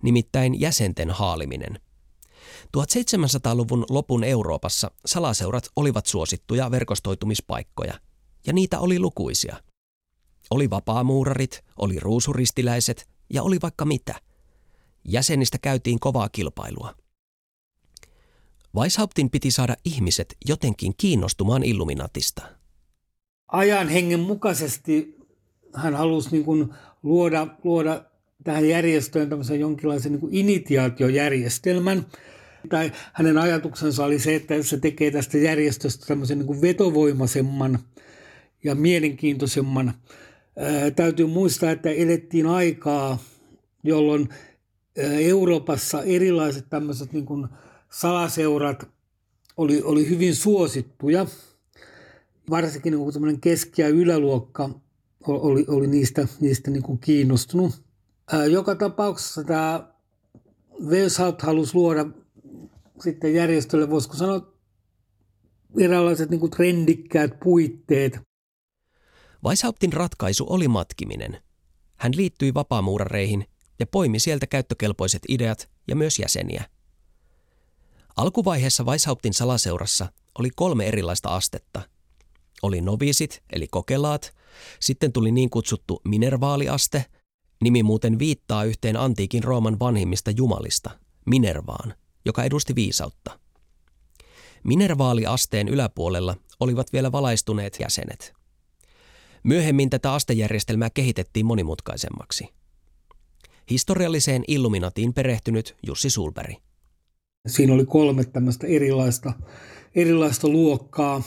nimittäin 0.02 0.62
jäsenten 0.62 1.10
haaliminen. 1.12 1.80
1700-luvun 2.78 3.86
lopun 3.90 4.24
Euroopassa 4.24 4.92
salaseurat 5.06 5.70
olivat 5.76 6.06
suosittuja 6.06 6.72
verkostoitumispaikkoja, 6.72 8.00
ja 8.48 8.54
niitä 8.54 8.80
oli 8.80 9.00
lukuisia. 9.00 9.56
Oli 10.52 10.70
vapaamuurarit, 10.70 11.64
oli 11.78 12.00
ruusuristiläiset 12.00 13.10
ja 13.34 13.44
oli 13.44 13.58
vaikka 13.62 13.86
mitä– 13.86 14.16
Jäsenistä 15.06 15.58
käytiin 15.62 16.00
kovaa 16.00 16.30
kilpailua. 16.30 16.96
Weishauptin 18.76 19.30
piti 19.30 19.52
saada 19.52 19.76
ihmiset 19.86 20.38
jotenkin 20.48 20.94
kiinnostumaan 20.98 21.64
Illuminatista. 21.64 22.42
Ajan 23.48 23.90
hengen 23.90 24.20
mukaisesti 24.20 25.18
hän 25.74 25.96
halusi 25.96 26.30
niin 26.32 26.46
kuin 26.46 26.74
luoda, 27.04 27.48
luoda 27.64 28.04
tähän 28.44 28.70
järjestöön 28.70 29.30
tämmöisen 29.30 29.60
jonkinlaisen 29.60 30.12
niin 30.12 30.20
kuin 30.20 30.36
initiaatiojärjestelmän. 30.36 32.06
Tai 32.70 32.92
hänen 33.14 33.38
ajatuksensa 33.38 34.06
oli 34.06 34.20
se, 34.20 34.36
että 34.36 34.64
se 34.64 34.78
tekee 34.78 35.12
tästä 35.12 35.38
järjestöstä 35.38 36.06
tämmöisen 36.06 36.38
niin 36.38 36.48
kuin 36.48 36.62
vetovoimaisemman 36.62 37.80
ja 38.64 38.76
mielenkiintoisemman. 38.76 39.94
Ää, 40.58 40.92
täytyy 40.92 41.28
muistaa, 41.28 41.72
että 41.72 41.90
elettiin 41.90 42.48
aikaa, 42.48 43.18
jolloin 43.84 44.30
Euroopassa 45.20 46.04
erilaiset 46.04 46.70
tämmöiset 46.70 47.14
niin 47.14 47.26
kuin 47.26 47.48
salaseurat 47.92 48.90
oli, 49.58 49.82
oli 49.84 50.10
hyvin 50.10 50.36
suosittuja. 50.36 51.26
Varsinkin 52.50 52.92
niin 52.92 53.14
kuin 53.14 53.42
keski- 53.42 53.82
ja 53.82 53.90
yläluokka 53.90 54.70
oli, 55.28 55.66
oli 55.68 55.88
niistä, 55.88 56.28
niistä 56.40 56.72
niin 56.72 56.84
kuin 56.84 57.00
kiinnostunut. 57.00 57.84
Joka 58.52 58.76
tapauksessa 58.76 59.44
tämä 59.44 59.94
Weishaupt 60.86 61.42
halusi 61.42 61.76
luoda 61.76 62.06
sitten 63.04 63.34
järjestölle, 63.34 63.90
voisiko 63.90 64.16
sanoa, 64.16 64.54
eräänlaiset 65.80 66.30
niin 66.30 66.40
kuin 66.40 66.52
trendikkäät 66.52 67.40
puitteet. 67.44 68.20
Weishauptin 69.46 69.94
ratkaisu 69.94 70.46
oli 70.50 70.68
matkiminen. 70.68 71.38
Hän 71.96 72.12
liittyi 72.16 72.54
vapaamuurareihin 72.54 73.46
ja 73.80 73.88
poimi 73.88 74.20
sieltä 74.20 74.48
käyttökelpoiset 74.48 75.22
ideat 75.30 75.70
ja 75.88 75.96
myös 75.96 76.20
jäseniä. 76.20 76.66
Alkuvaiheessa 78.18 78.84
Weishauptin 78.84 79.34
salaseurassa 79.34 80.12
oli 80.40 80.50
kolme 80.56 80.88
erilaista 80.88 81.30
astetta. 81.30 81.82
Oli 82.62 82.82
novisit 82.82 83.44
eli 83.54 83.68
kokelaat, 83.68 84.36
sitten 84.80 85.14
tuli 85.14 85.32
niin 85.32 85.50
kutsuttu 85.50 86.02
minervaaliaste, 86.06 87.06
nimi 87.64 87.84
muuten 87.84 88.20
viittaa 88.20 88.64
yhteen 88.64 88.98
antiikin 88.98 89.44
Rooman 89.44 89.80
vanhimmista 89.80 90.32
jumalista, 90.32 91.00
Minervaan, 91.26 91.94
joka 92.26 92.44
edusti 92.44 92.76
viisautta. 92.76 93.40
Minervaaliasteen 94.64 95.68
yläpuolella 95.68 96.36
olivat 96.60 96.94
vielä 96.94 97.12
valaistuneet 97.12 97.78
jäsenet. 97.80 98.34
Myöhemmin 99.44 99.90
tätä 99.90 100.14
astejärjestelmää 100.14 100.90
kehitettiin 100.90 101.46
monimutkaisemmaksi– 101.46 102.50
historialliseen 103.70 104.44
Illuminatiin 104.48 105.14
perehtynyt 105.14 105.76
Jussi 105.88 106.10
Sulberi. 106.10 106.58
Siinä 107.48 107.74
oli 107.74 107.86
kolme 107.86 108.24
tämmöistä 108.24 108.68
erilaista, 108.68 109.34
erilaista 109.96 110.48
luokkaa. 110.48 111.24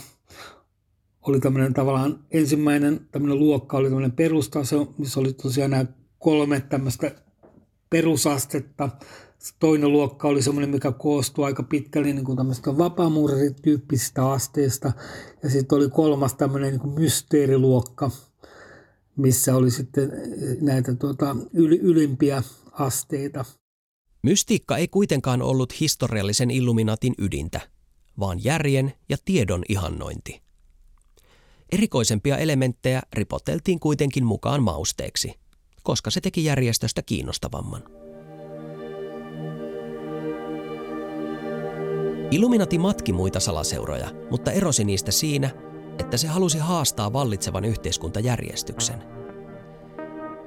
oli 1.23 1.41
tämmöinen 1.41 1.75
tavallaan 1.75 2.25
ensimmäinen 2.31 3.01
tämmöinen 3.11 3.39
luokka 3.39 3.77
oli 3.77 3.89
tämmöinen 3.89 4.13
perustaso, 4.13 4.95
missä 4.99 5.21
oli 5.21 5.33
tosiaan 5.33 5.71
nämä 5.71 5.87
kolme 6.19 6.61
tämmöistä 6.61 7.15
perusastetta. 7.91 8.89
Toinen 9.59 9.93
luokka 9.93 10.29
oli 10.29 10.43
semmoinen, 10.43 10.71
mikä 10.71 10.93
koostui 10.93 11.45
aika 11.45 11.63
pitkälle 11.63 12.13
niin 12.13 12.25
kuin 12.25 12.37
tämmöistä 12.37 12.79
vapaamuurarityyppisistä 12.79 14.31
asteista. 14.31 14.93
Ja 15.43 15.51
sitten 15.51 15.79
oli 15.79 15.89
kolmas 15.91 16.35
tämmöinen 16.35 16.71
niin 16.71 16.81
kuin 16.81 16.95
mysteeriluokka, 16.95 18.11
missä 19.19 19.57
oli 19.57 19.71
sitten 19.71 20.13
näitä 20.61 20.95
tuota, 20.95 21.37
yl- 21.55 21.81
ylimpiä 21.81 22.43
asteita. 22.73 23.45
Mystiikka 24.23 24.77
ei 24.77 24.89
kuitenkaan 24.89 25.43
ollut 25.43 25.81
historiallisen 25.81 26.51
illuminatin 26.51 27.15
ydintä, 27.19 27.61
vaan 28.21 28.45
järjen 28.45 28.93
ja 29.09 29.17
tiedon 29.25 29.63
ihannointi. 29.69 30.43
Erikoisempia 31.73 32.39
elementtejä 32.39 33.03
ripoteltiin 33.13 33.81
kuitenkin 33.81 34.25
mukaan 34.25 34.63
mausteeksi, 34.63 35.35
koska 35.83 36.11
se 36.11 36.21
teki 36.21 36.45
järjestöstä 36.45 37.03
kiinnostavamman. 37.03 37.83
Illuminati 42.31 42.79
matki 42.79 43.13
muita 43.13 43.41
salaseuroja, 43.41 44.11
mutta 44.31 44.53
erosi 44.53 44.85
niistä 44.85 45.11
siinä, 45.11 45.51
että 45.99 46.17
se 46.17 46.29
halusi 46.29 46.59
haastaa 46.59 47.13
vallitsevan 47.13 47.65
yhteiskuntajärjestyksen. 47.65 49.05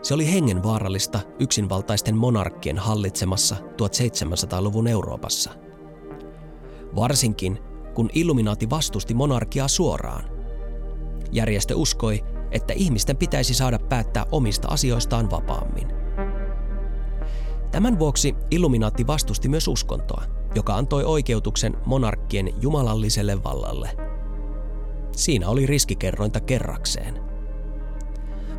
Se 0.01 0.13
oli 0.13 0.33
hengenvaarallista 0.33 1.19
yksinvaltaisten 1.39 2.15
monarkkien 2.15 2.77
hallitsemassa 2.77 3.55
1700-luvun 3.55 4.87
Euroopassa. 4.87 5.51
Varsinkin 6.95 7.59
kun 7.93 8.09
Illuminaati 8.13 8.69
vastusti 8.69 9.13
monarkiaa 9.13 9.67
suoraan. 9.67 10.23
Järjestö 11.31 11.75
uskoi, 11.75 12.23
että 12.51 12.73
ihmisten 12.73 13.17
pitäisi 13.17 13.53
saada 13.53 13.79
päättää 13.79 14.25
omista 14.31 14.67
asioistaan 14.67 15.31
vapaammin. 15.31 15.87
Tämän 17.71 17.99
vuoksi 17.99 18.35
Illuminaatti 18.51 19.07
vastusti 19.07 19.49
myös 19.49 19.67
uskontoa, 19.67 20.23
joka 20.55 20.75
antoi 20.75 21.03
oikeutuksen 21.03 21.77
monarkkien 21.85 22.49
jumalalliselle 22.61 23.43
vallalle. 23.43 24.10
Siinä 25.11 25.49
oli 25.49 25.65
riskikerrointa 25.65 26.39
kerrakseen. 26.39 27.19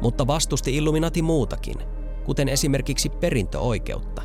Mutta 0.02 0.26
vastusti 0.26 0.76
Illuminati 0.76 1.22
muutakin, 1.22 1.76
kuten 2.24 2.48
esimerkiksi 2.48 3.08
perintöoikeutta. 3.08 4.22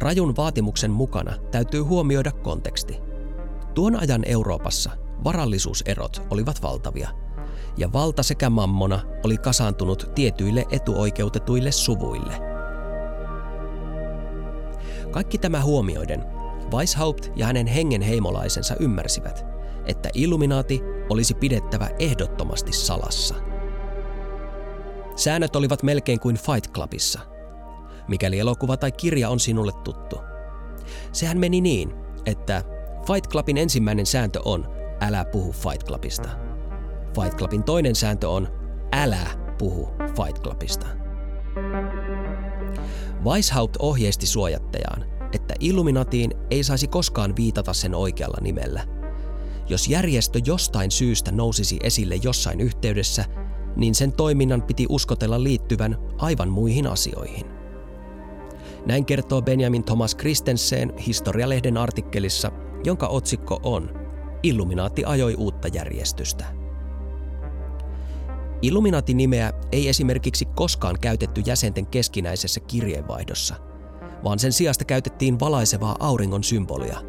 Rajun 0.00 0.36
vaatimuksen 0.36 0.90
mukana 0.90 1.34
täytyy 1.50 1.80
huomioida 1.80 2.32
konteksti. 2.32 2.98
Tuon 3.74 3.96
ajan 3.96 4.22
Euroopassa 4.26 4.90
varallisuuserot 5.24 6.22
olivat 6.30 6.62
valtavia– 6.62 7.08
ja 7.76 7.92
valta 7.92 8.22
sekä 8.22 8.50
mammona 8.50 9.00
oli 9.24 9.38
kasaantunut 9.38 10.10
tietyille 10.14 10.64
etuoikeutetuille 10.70 11.72
suvuille. 11.72 12.34
Kaikki 15.10 15.38
tämä 15.38 15.62
huomioiden 15.62 16.24
Weishaupt 16.72 17.30
ja 17.36 17.46
hänen 17.46 17.66
hengenheimolaisensa 17.66 18.76
ymmärsivät, 18.80 19.46
että 19.86 20.08
Illuminaati 20.14 20.80
olisi 21.10 21.34
pidettävä 21.34 21.90
ehdottomasti 21.98 22.72
salassa. 22.72 23.34
Säännöt 25.16 25.56
olivat 25.56 25.82
melkein 25.82 26.20
kuin 26.20 26.36
Fight 26.36 26.72
Clubissa, 26.72 27.20
mikäli 28.08 28.38
elokuva 28.38 28.76
tai 28.76 28.92
kirja 28.92 29.28
on 29.30 29.40
sinulle 29.40 29.72
tuttu. 29.84 30.16
Sehän 31.12 31.38
meni 31.38 31.60
niin, 31.60 31.94
että 32.26 32.62
Fight 33.06 33.30
Clubin 33.30 33.56
ensimmäinen 33.56 34.06
sääntö 34.06 34.40
on 34.44 34.68
älä 35.00 35.24
puhu 35.24 35.52
Fight 35.52 35.84
Clubista– 35.86 36.28
Fight 37.14 37.38
Clubin 37.38 37.64
toinen 37.64 37.94
sääntö 37.94 38.28
on 38.28 38.48
älä 38.92 39.26
puhu 39.58 39.88
Fight 40.00 40.42
Clubista. 40.42 40.86
Weishaupt 43.24 43.76
ohjeisti 43.78 44.26
suojattajaan, 44.26 45.04
että 45.32 45.54
Illuminatiin 45.60 46.30
ei 46.50 46.64
saisi 46.64 46.86
koskaan 46.86 47.36
viitata 47.36 47.72
sen 47.72 47.94
oikealla 47.94 48.38
nimellä. 48.40 49.01
Jos 49.68 49.88
järjestö 49.88 50.40
jostain 50.46 50.90
syystä 50.90 51.32
nousisi 51.32 51.78
esille 51.82 52.16
jossain 52.22 52.60
yhteydessä, 52.60 53.24
niin 53.76 53.94
sen 53.94 54.12
toiminnan 54.12 54.62
piti 54.62 54.86
uskotella 54.88 55.42
liittyvän 55.42 55.98
aivan 56.18 56.48
muihin 56.48 56.86
asioihin. 56.86 57.46
Näin 58.86 59.04
kertoo 59.04 59.42
Benjamin 59.42 59.84
Thomas 59.84 60.16
Christensen 60.16 60.92
historialehden 61.06 61.76
artikkelissa, 61.76 62.50
jonka 62.84 63.06
otsikko 63.06 63.60
on 63.62 64.02
Illuminaatti 64.42 65.04
ajoi 65.04 65.34
uutta 65.34 65.68
järjestystä. 65.68 66.44
Illuminati-nimeä 68.62 69.52
ei 69.72 69.88
esimerkiksi 69.88 70.44
koskaan 70.44 70.96
käytetty 71.00 71.42
jäsenten 71.46 71.86
keskinäisessä 71.86 72.60
kirjeenvaihdossa, 72.60 73.54
vaan 74.24 74.38
sen 74.38 74.52
sijasta 74.52 74.84
käytettiin 74.84 75.40
valaisevaa 75.40 75.96
auringon 76.00 76.44
symbolia, 76.44 77.00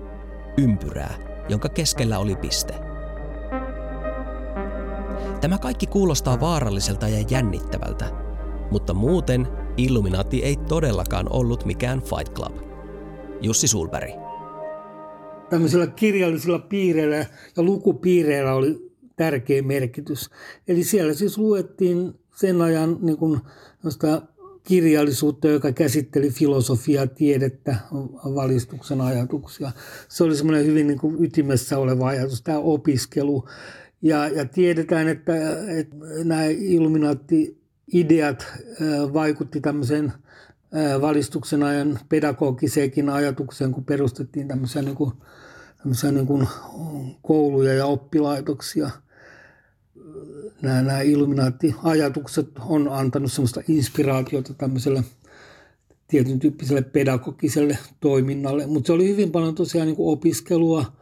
ympyrää, 0.58 1.33
jonka 1.50 1.70
keskellä 1.70 2.20
oli 2.20 2.36
piste. 2.36 2.74
Tämä 5.42 5.58
kaikki 5.58 5.88
kuulostaa 5.88 6.40
vaaralliselta 6.40 7.08
ja 7.08 7.26
jännittävältä, 7.30 8.06
mutta 8.72 8.94
muuten 8.94 9.48
Illuminati 9.78 10.44
ei 10.44 10.56
todellakaan 10.56 11.28
ollut 11.34 11.66
mikään 11.66 12.02
Fight 12.02 12.34
Club. 12.34 12.58
Jussi 13.42 13.68
Sulberg. 13.68 14.12
Tämmöisillä 15.50 15.88
kirjallisilla 15.88 16.60
piireillä 16.60 17.16
ja 17.58 17.64
lukupiireillä 17.64 18.54
oli 18.54 18.92
tärkeä 19.16 19.62
merkitys. 19.62 20.30
Eli 20.68 20.84
siellä 20.84 21.14
siis 21.14 21.38
luettiin 21.38 22.20
sen 22.36 22.62
ajan 22.62 22.98
niin 23.02 23.18
kuin, 23.18 23.40
kirjallisuutta, 24.64 25.48
joka 25.48 25.72
käsitteli 25.72 26.30
filosofiaa, 26.30 27.08
tiedettä, 27.08 27.76
valistuksen 28.36 29.02
ajatuksia. 29.02 29.72
Se 30.10 30.24
oli 30.24 30.36
semmoinen 30.36 30.66
hyvin 30.66 30.88
niin 30.88 31.00
kuin 31.00 31.24
ytimessä 31.24 31.78
oleva 31.78 32.08
ajatus, 32.08 32.42
tämä 32.42 32.58
opiskelu. 32.58 33.48
Ja, 34.02 34.28
ja 34.28 34.46
tiedetään, 34.46 35.08
että, 35.08 35.34
että 35.80 35.96
nämä 36.24 36.46
Illuminaatti-ideat 36.46 38.46
vaikutti 39.14 39.62
tämmöiseen 39.62 40.14
valistuksen 41.02 41.64
ajan 41.64 42.00
pedagogiseenkin 42.10 43.10
ajatukseen, 43.10 43.72
kun 43.72 43.86
perustettiin 43.86 44.48
tämmöisiä, 44.48 44.82
niin 44.82 44.96
kuin, 44.96 45.12
tämmöisiä 45.78 46.12
niin 46.12 46.28
kuin 46.28 46.48
kouluja 47.22 47.74
ja 47.74 47.86
oppilaitoksia– 47.86 48.90
nämä, 50.64 50.82
nämä 50.82 51.02
Illuminaatti-ajatukset 51.02 52.48
on 52.60 52.90
antanut 52.90 53.32
sellaista 53.32 53.62
inspiraatiota 53.68 54.54
tämmöiselle 54.54 55.04
tietyn 56.08 56.40
tyyppiselle 56.40 56.82
pedagogiselle 56.82 57.78
toiminnalle, 58.00 58.68
mutta 58.68 58.88
se 58.88 58.94
oli 58.94 59.08
hyvin 59.08 59.32
paljon 59.32 59.56
tosiaan 59.56 59.88
niin 59.88 59.96
kuin 59.96 60.14
opiskelua 60.14 60.94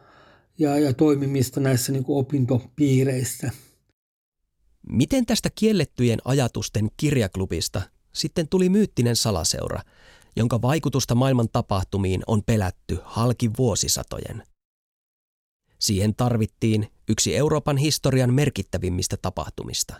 ja, 0.58 0.78
ja 0.78 0.92
toimimista 0.92 1.60
näissä 1.60 1.92
niin 1.92 2.04
kuin 2.04 2.18
opintopiireissä. 2.18 3.50
Miten 4.88 5.26
tästä 5.26 5.48
kiellettyjen 5.54 6.18
ajatusten 6.24 6.88
kirjaklubista 6.96 7.82
sitten 8.12 8.48
tuli 8.48 8.68
myyttinen 8.68 9.16
salaseura, 9.16 9.80
jonka 10.36 10.62
vaikutusta 10.62 11.14
maailman 11.14 11.48
tapahtumiin 11.52 12.22
on 12.26 12.42
pelätty 12.42 12.98
halki 13.02 13.50
vuosisatojen? 13.58 14.42
Siihen 15.82 16.14
tarvittiin 16.14 16.88
yksi 17.08 17.36
Euroopan 17.36 17.76
historian 17.76 18.34
merkittävimmistä 18.34 19.16
tapahtumista. 19.22 19.94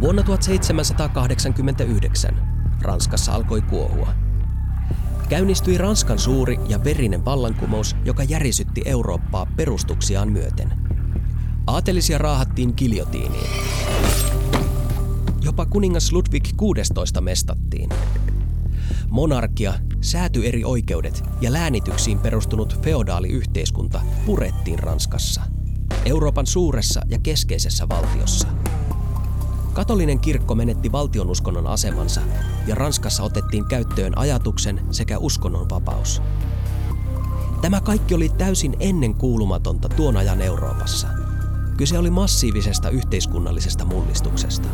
Vuonna 0.00 0.22
1789 0.22 2.34
Ranskassa 2.82 3.32
alkoi 3.32 3.62
kuohua. 3.62 4.14
Käynnistyi 5.28 5.78
Ranskan 5.78 6.18
suuri 6.18 6.56
ja 6.68 6.84
verinen 6.84 7.24
vallankumous, 7.24 7.96
joka 8.04 8.22
järisytti 8.22 8.82
Eurooppaa 8.84 9.46
perustuksiaan 9.56 10.32
myöten. 10.32 10.72
Aatelisia 11.66 12.18
raahattiin 12.18 12.74
kiljotiiniin. 12.74 13.50
Jopa 15.42 15.66
kuningas 15.66 16.12
Ludwig 16.12 16.44
16 16.56 17.20
mestattiin. 17.20 17.90
Monarkia, 19.10 19.74
eri 20.44 20.64
oikeudet 20.64 21.24
ja 21.40 21.52
läänityksiin 21.52 22.18
perustunut 22.18 22.82
feodaaliyhteiskunta 22.82 24.00
purettiin 24.26 24.78
Ranskassa, 24.78 25.42
Euroopan 26.04 26.46
suuressa 26.46 27.02
ja 27.08 27.18
keskeisessä 27.18 27.88
valtiossa. 27.88 28.48
Katolinen 29.72 30.20
kirkko 30.20 30.54
menetti 30.54 30.92
valtionuskonnon 30.92 31.66
asemansa 31.66 32.20
ja 32.66 32.74
Ranskassa 32.74 33.22
otettiin 33.22 33.64
käyttöön 33.64 34.18
ajatuksen 34.18 34.80
sekä 34.90 35.18
uskonnon 35.18 35.70
vapaus. 35.70 36.22
Tämä 37.60 37.80
kaikki 37.80 38.14
oli 38.14 38.28
täysin 38.28 38.76
ennen 38.80 39.14
kuulumatonta 39.14 39.88
tuon 39.88 40.16
ajan 40.16 40.42
Euroopassa. 40.42 41.08
Kyse 41.76 41.98
oli 41.98 42.10
massiivisesta 42.10 42.90
yhteiskunnallisesta 42.90 43.84
mullistuksesta. 43.84 44.68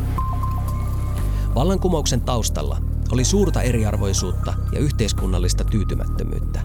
Vallankumouksen 1.55 2.21
taustalla 2.21 2.77
oli 3.11 3.25
suurta 3.25 3.61
eriarvoisuutta 3.61 4.53
ja 4.71 4.79
yhteiskunnallista 4.79 5.63
tyytymättömyyttä. 5.63 6.61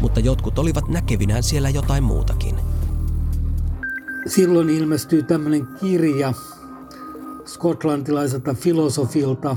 Mutta 0.00 0.20
jotkut 0.20 0.58
olivat 0.58 0.88
näkevinään 0.88 1.42
siellä 1.42 1.68
jotain 1.68 2.04
muutakin. 2.04 2.56
silloin 4.26 4.70
ilmestyy 4.70 5.22
tämmöinen 5.22 5.66
kirja 5.80 6.32
skotlantilaiselta 7.44 8.54
filosofilta 8.54 9.56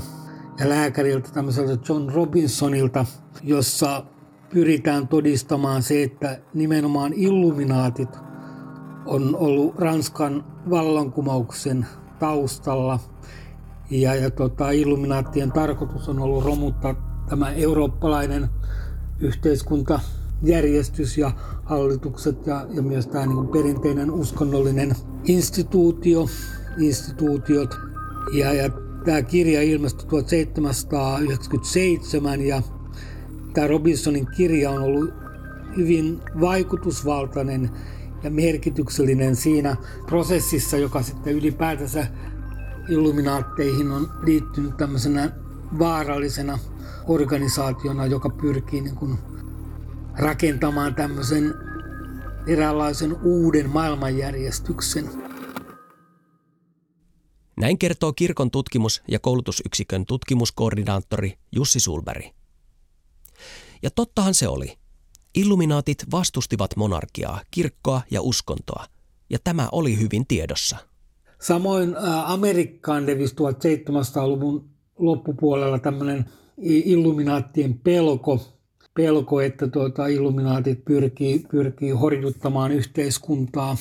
ja 0.58 0.68
lääkäriltä 0.68 1.30
tämmöiseltä 1.30 1.78
John 1.88 2.10
Robinsonilta, 2.12 3.06
jossa 3.42 4.04
pyritään 4.50 5.08
todistamaan 5.08 5.82
se, 5.82 6.02
että 6.02 6.40
nimenomaan 6.54 7.12
illuminaatit 7.12 8.08
on 9.06 9.36
ollut 9.36 9.78
Ranskan 9.78 10.44
vallankumouksen 10.70 11.86
taustalla. 12.18 12.98
Ja, 13.90 14.14
ja 14.14 14.30
tota, 14.30 14.70
illuminaattien 14.70 15.52
tarkoitus 15.52 16.08
on 16.08 16.18
ollut 16.18 16.44
romuttaa 16.44 17.24
tämä 17.28 17.52
eurooppalainen 17.52 18.48
yhteiskuntajärjestys 19.20 21.18
ja 21.18 21.32
hallitukset 21.64 22.46
ja, 22.46 22.66
ja 22.74 22.82
myös 22.82 23.06
tämä 23.06 23.26
niin 23.26 23.48
perinteinen 23.48 24.10
uskonnollinen 24.10 24.94
instituutio, 25.24 26.26
instituutiot. 26.78 27.74
Ja, 28.32 28.52
ja 28.52 28.70
tämä 29.04 29.22
kirja 29.22 29.62
ilmestyi 29.62 30.08
1797 30.08 32.40
ja 32.40 32.62
tämä 33.54 33.66
Robinsonin 33.66 34.26
kirja 34.36 34.70
on 34.70 34.82
ollut 34.82 35.10
hyvin 35.76 36.20
vaikutusvaltainen 36.40 37.70
ja 38.22 38.30
merkityksellinen 38.30 39.36
siinä 39.36 39.76
prosessissa, 40.06 40.76
joka 40.76 41.02
sitten 41.02 41.34
ylipäätänsä 41.34 42.06
illuminaatteihin 42.90 43.90
on 43.90 44.10
liittynyt 44.22 44.76
tämmöisenä 44.76 45.30
vaarallisena 45.78 46.58
organisaationa, 47.06 48.06
joka 48.06 48.30
pyrkii 48.30 48.80
niin 48.80 48.96
kuin 48.96 49.18
rakentamaan 50.18 50.94
tämmöisen 50.94 51.54
eräänlaisen 52.46 53.16
uuden 53.22 53.70
maailmanjärjestyksen. 53.70 55.10
Näin 57.56 57.78
kertoo 57.78 58.12
kirkon 58.12 58.50
tutkimus- 58.50 59.02
ja 59.08 59.18
koulutusyksikön 59.18 60.06
tutkimuskoordinaattori 60.06 61.38
Jussi 61.52 61.80
Sulberg. 61.80 62.24
Ja 63.82 63.90
tottahan 63.90 64.34
se 64.34 64.48
oli. 64.48 64.78
Illuminaatit 65.34 66.04
vastustivat 66.10 66.76
monarkiaa, 66.76 67.40
kirkkoa 67.50 68.02
ja 68.10 68.22
uskontoa, 68.22 68.84
ja 69.30 69.38
tämä 69.44 69.68
oli 69.72 69.98
hyvin 69.98 70.26
tiedossa. 70.26 70.89
Samoin 71.40 71.96
Amerikkaan 72.24 73.06
levisi 73.06 73.34
1700-luvun 73.34 74.70
loppupuolella 74.98 75.78
tämmöinen 75.78 76.24
illuminaattien 76.62 77.78
pelko, 77.78 78.58
pelko 78.94 79.40
että 79.40 79.68
tuota, 79.68 80.06
illuminaatit 80.06 80.84
pyrkii, 80.84 81.44
pyrkii 81.50 81.90
horjuttamaan 81.90 82.72
yhteiskuntaa. 82.72 83.76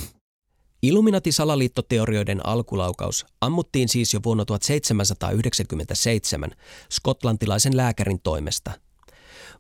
Illuminati-salaliittoteorioiden 0.82 2.46
alkulaukaus 2.46 3.26
ammuttiin 3.42 3.90
siis 3.90 4.14
jo 4.14 4.20
vuonna 4.26 4.46
1797 4.46 6.52
skotlantilaisen 6.92 7.78
lääkärin 7.78 8.22
toimesta. 8.22 8.72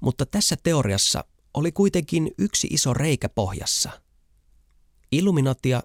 Mutta 0.01 0.25
tässä 0.25 0.55
teoriassa 0.63 1.23
oli 1.53 1.71
kuitenkin 1.71 2.31
yksi 2.37 2.67
iso 2.71 2.93
reikä 2.93 3.29
pohjassa. 3.29 3.89
Illuminatia 5.11 5.83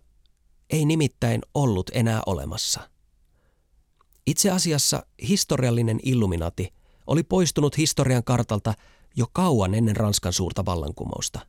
ei 0.74 0.84
nimittäin 0.84 1.40
ollut 1.54 1.90
enää 1.94 2.22
olemassa. 2.26 2.90
Itse 4.26 4.50
asiassa 4.50 5.06
historiallinen 5.28 6.00
Illuminati 6.02 6.72
oli 7.06 7.22
poistunut 7.22 7.78
historian 7.78 8.24
kartalta 8.24 8.74
jo 9.16 9.26
kauan 9.32 9.74
ennen 9.74 9.96
Ranskan 9.96 10.32
suurta 10.32 10.64
vallankumousta. 10.64 11.40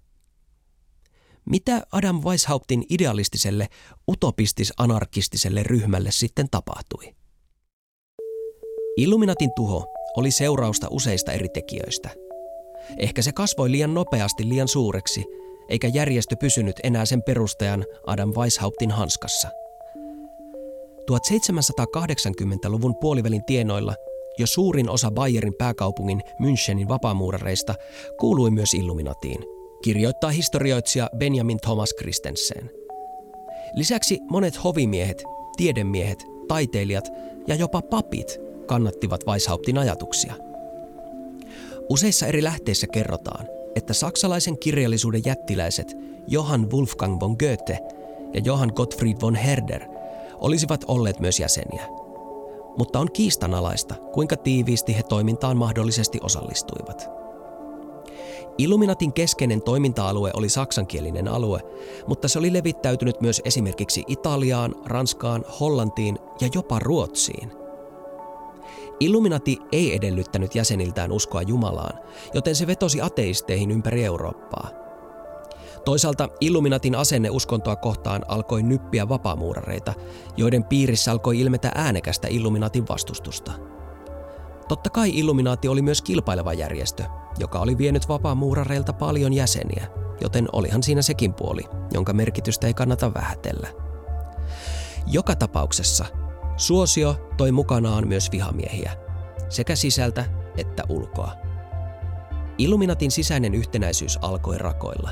Mitä 1.46 1.88
Adam 1.92 2.22
Weishauptin 2.26 2.86
idealistiselle, 2.90 3.68
utopistis-anarkistiselle 4.12 5.64
ryhmälle 5.64 6.12
sitten 6.12 6.48
tapahtui? 6.52 7.16
Illuminatin 8.98 9.50
tuho 9.56 9.86
oli 10.18 10.32
seurausta 10.32 10.88
useista 10.92 11.32
eri 11.32 11.50
tekijöistä– 11.50 12.10
Ehkä 12.98 13.22
se 13.22 13.32
kasvoi 13.32 13.72
liian 13.72 13.94
nopeasti 13.94 14.50
liian 14.50 14.68
suureksi, 14.68 15.26
eikä 15.70 15.88
järjestö 15.88 16.36
pysynyt 16.36 16.76
enää 16.84 17.06
sen 17.06 17.24
perustajan 17.24 17.86
Adam 18.08 18.34
Weishauptin 18.38 18.92
hanskassa. 18.92 19.50
1780-luvun 21.12 22.96
puolivälin 22.96 23.46
tienoilla 23.46 23.96
jo 24.38 24.48
suurin 24.48 24.90
osa 24.90 25.12
Bayerin 25.12 25.54
pääkaupungin 25.54 26.22
Münchenin 26.42 26.88
vapaamuurareista 26.88 27.76
kuului 28.20 28.52
myös 28.52 28.74
Illuminatiin, 28.74 29.46
kirjoittaa 29.84 30.30
historioitsija 30.30 31.10
Benjamin 31.18 31.60
Thomas 31.60 31.94
Christensen. 32.00 32.72
Lisäksi 33.74 34.20
monet 34.30 34.64
hovimiehet, 34.64 35.24
tiedemiehet, 35.58 36.20
taiteilijat 36.48 37.10
ja 37.48 37.56
jopa 37.56 37.82
papit 37.82 38.40
kannattivat 38.66 39.28
Weishauptin 39.28 39.78
ajatuksia– 39.78 40.34
Useissa 41.90 42.28
eri 42.28 42.44
lähteissä 42.44 42.88
kerrotaan, 42.88 43.48
että 43.76 43.94
saksalaisen 43.94 44.60
kirjallisuuden 44.60 45.22
jättiläiset 45.26 45.96
Johann 46.28 46.72
Wolfgang 46.72 47.20
von 47.20 47.36
Goethe 47.40 47.80
ja 48.34 48.42
Johann 48.44 48.72
Gottfried 48.76 49.18
von 49.22 49.36
Herder 49.36 49.82
olisivat 50.40 50.86
olleet 50.88 51.20
myös 51.20 51.40
jäseniä. 51.40 51.88
Mutta 52.78 53.00
on 53.00 53.12
kiistanalaista, 53.12 53.96
kuinka 54.14 54.38
tiiviisti 54.38 54.96
he 54.96 55.04
toimintaan 55.04 55.58
mahdollisesti 55.58 56.20
osallistuivat. 56.24 57.10
Illuminatin 58.58 59.14
keskeinen 59.14 59.62
toiminta-alue 59.62 60.32
oli 60.34 60.50
saksankielinen 60.50 61.28
alue, 61.28 61.60
mutta 62.08 62.28
se 62.28 62.40
oli 62.40 62.54
levittäytynyt 62.54 63.22
myös 63.22 63.42
esimerkiksi 63.46 64.04
Italiaan, 64.08 64.76
Ranskaan, 64.86 65.46
Hollantiin 65.60 66.20
ja 66.42 66.50
jopa 66.54 66.80
Ruotsiin– 66.80 67.52
Illuminati 69.00 69.58
ei 69.72 69.96
edellyttänyt 69.96 70.56
jäseniltään 70.56 71.12
uskoa 71.12 71.42
Jumalaan, 71.42 72.00
joten 72.34 72.56
se 72.56 72.68
vetosi 72.68 73.02
ateisteihin 73.02 73.72
ympäri 73.72 74.04
Eurooppaa. 74.04 74.70
Toisaalta 75.86 76.30
Illuminatin 76.40 76.96
asenne 76.96 77.30
uskontoa 77.30 77.76
kohtaan 77.76 78.22
alkoi 78.28 78.64
nyppiä 78.64 79.10
vapaamuurareita, 79.10 79.94
joiden 80.38 80.64
piirissä 80.64 81.12
alkoi 81.12 81.40
ilmetä 81.40 81.72
äänekästä 81.76 82.28
Illuminatin 82.28 82.88
vastustusta. 82.88 83.52
Totta 84.68 84.90
kai 84.90 85.10
Illuminaati 85.14 85.68
oli 85.68 85.82
myös 85.82 86.02
kilpaileva 86.02 86.54
järjestö, 86.54 87.04
joka 87.40 87.60
oli 87.60 87.78
vienyt 87.78 88.10
vapaamuurareilta 88.10 88.94
paljon 88.94 89.34
jäseniä, 89.34 89.88
joten 90.22 90.48
olihan 90.54 90.84
siinä 90.84 91.02
sekin 91.02 91.34
puoli, 91.34 91.64
jonka 91.94 92.14
merkitystä 92.14 92.68
ei 92.68 92.74
kannata 92.74 93.14
vähätellä. 93.14 93.68
Joka 95.08 95.36
tapauksessa 95.36 96.06
Suosio 96.58 97.30
toi 97.38 97.52
mukanaan 97.52 98.08
myös 98.08 98.32
vihamiehiä, 98.32 98.92
sekä 99.50 99.76
sisältä 99.76 100.26
että 100.58 100.84
ulkoa. 100.90 101.32
Illuminatin 102.58 103.12
sisäinen 103.12 103.56
yhtenäisyys 103.56 104.20
alkoi 104.22 104.58
rakoilla. 104.58 105.12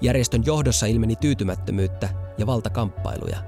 Järjestön 0.00 0.42
johdossa 0.46 0.86
ilmeni 0.86 1.16
tyytymättömyyttä 1.16 2.08
ja 2.38 2.46
valtakamppailuja. 2.46 3.38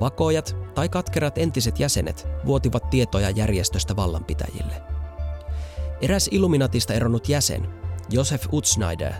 Vakoojat 0.00 0.56
tai 0.74 0.88
katkerat 0.88 1.38
entiset 1.38 1.80
jäsenet 1.80 2.28
vuotivat 2.46 2.90
tietoja 2.90 3.30
järjestöstä 3.30 3.96
vallanpitäjille. 3.96 4.82
Eräs 6.00 6.28
Illuminatista 6.30 6.94
eronnut 6.94 7.28
jäsen, 7.28 7.68
Josef 8.10 8.46
Utschneider, 8.52 9.12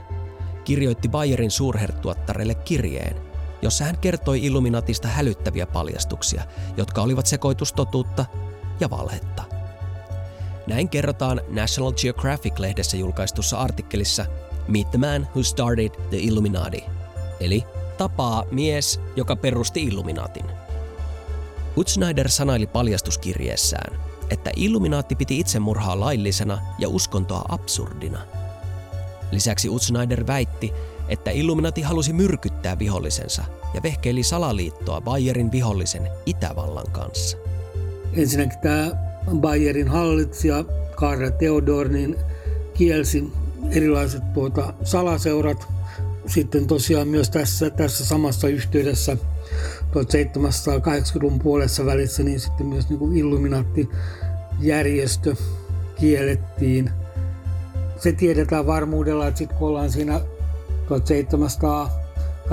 kirjoitti 0.64 1.08
Bayerin 1.08 1.50
suurherttuattarelle 1.50 2.54
kirjeen, 2.54 3.27
jossa 3.62 3.85
hän 3.85 3.99
kertoi 3.99 4.44
Illuminatista 4.44 5.09
hälyttäviä 5.09 5.66
paljastuksia, 5.66 6.42
jotka 6.77 7.03
olivat 7.03 7.27
sekoitus 7.27 7.73
totuutta 7.73 8.25
ja 8.81 8.90
valhetta. 8.90 9.42
Näin 10.66 10.88
kerrotaan 10.88 11.40
National 11.49 11.92
Geographic-lehdessä 11.92 12.97
julkaistussa 12.97 13.59
artikkelissa 13.59 14.27
Meet 14.68 14.90
the 14.90 14.99
Man 14.99 15.29
Who 15.35 15.42
Started 15.42 15.90
the 16.11 16.18
Illuminati, 16.18 16.85
eli 17.40 17.64
tapaa 17.99 18.44
mies, 18.51 19.01
joka 19.16 19.37
perusti 19.37 19.83
Illuminatin. 19.83 20.44
Utschneider 21.77 22.29
sanaili 22.29 22.66
paljastuskirjeessään, 22.66 24.01
että 24.31 24.51
Illuminaatti 24.57 25.16
piti 25.16 25.40
itsemurhaa 25.40 26.01
laillisena 26.01 26.59
ja 26.79 26.88
uskontoa 26.88 27.44
absurdina. 27.49 28.21
Lisäksi 29.31 29.68
Utschneider 29.68 30.27
väitti, 30.27 30.73
että 31.09 31.31
Illuminati 31.31 31.83
halusi 31.83 32.12
myrkyttää 32.12 32.79
vihollisensa 32.79 33.44
ja 33.75 33.83
vehkeili 33.83 34.23
salaliittoa 34.23 35.01
Bayerin 35.01 35.53
vihollisen 35.53 36.09
Itävallan 36.27 36.90
kanssa. 36.92 37.37
Ensinnäkin 38.12 38.59
tämä 38.59 38.90
Bayerin 39.35 39.88
hallitsija 39.88 40.64
Karl 40.97 41.31
Theodor 41.31 41.88
niin 41.88 42.16
kielsi 42.75 43.33
erilaiset 43.71 44.33
tuota, 44.33 44.75
salaseurat. 44.85 45.68
Sitten 46.27 46.66
tosiaan 46.66 47.09
myös 47.09 47.31
tässä, 47.31 47.71
tässä 47.71 48.05
samassa 48.05 48.49
yhteydessä 48.49 49.16
1780-luvun 49.92 51.38
puolessa 51.38 51.87
välissä 51.87 52.23
niin 52.23 52.40
sitten 52.40 52.66
myös 52.66 52.88
niin 52.88 52.99
kuin 52.99 53.16
Illuminati-järjestö 53.16 55.37
kiellettiin. 56.01 56.90
Se 57.97 58.12
tiedetään 58.12 58.66
varmuudella, 58.66 59.27
että 59.27 59.38
sitten 59.38 59.59
kun 59.59 59.68
ollaan 59.68 59.90
siinä 59.90 60.21
1700 60.88 62.09
87-88 62.48 62.51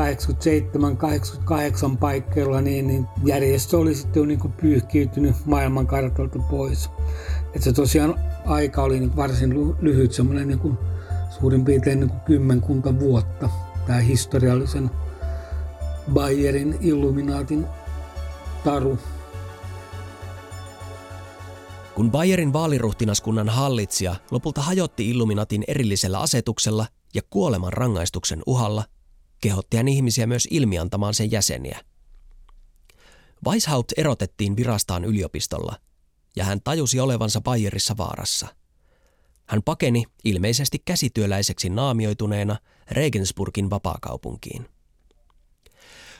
paikkeilla, 2.00 2.62
niin, 2.62 2.88
niin 2.88 3.08
järjestö 3.26 3.78
oli 3.78 3.96
sitten 3.96 4.28
niin 4.28 4.40
kuin 4.40 4.54
pyyhkiytynyt 4.54 5.36
maailmankartalta 5.46 6.40
pois. 6.40 6.90
Et 7.54 7.64
se 7.64 7.74
tosiaan 7.74 8.20
aika 8.46 8.84
oli 8.84 9.00
niin 9.00 9.16
varsin 9.16 9.76
lyhyt, 9.82 10.12
semmoinen 10.14 10.48
niin 10.48 10.60
kuin 10.60 10.78
suurin 11.40 11.66
piirtein 11.66 12.00
niin 12.00 12.10
kuin 12.10 12.22
kymmenkunta 12.22 13.00
vuotta, 13.00 13.50
tämä 13.88 14.00
historiallisen 14.00 14.92
Bayerin 16.14 16.78
Illuminaatin 16.82 17.66
taru. 18.64 19.00
Kun 21.96 22.12
Bayerin 22.12 22.54
vaaliruhtinaskunnan 22.54 23.50
hallitsija 23.50 24.16
lopulta 24.32 24.62
hajotti 24.62 25.10
Illuminatin 25.10 25.64
erillisellä 25.68 26.20
asetuksella 26.20 26.86
ja 27.16 27.22
kuoleman 27.30 27.74
rangaistuksen 27.74 28.44
uhalla, 28.46 28.86
kehotti 29.42 29.78
hän 29.78 29.88
ihmisiä 29.88 30.28
myös 30.28 30.48
ilmiantamaan 30.52 31.14
sen 31.14 31.32
jäseniä. 31.32 31.80
Weishaupt 33.48 33.92
erotettiin 33.98 34.56
virastaan 34.56 35.06
yliopistolla, 35.06 35.78
ja 36.36 36.44
hän 36.44 36.62
tajusi 36.64 37.00
olevansa 37.00 37.42
Bayerissa 37.42 37.98
vaarassa. 37.98 38.48
Hän 39.46 39.64
pakeni 39.64 40.04
ilmeisesti 40.24 40.82
käsityöläiseksi 40.86 41.70
naamioituneena 41.70 42.58
Regensburgin 42.92 43.70
vapaakaupunkiin. 43.70 44.70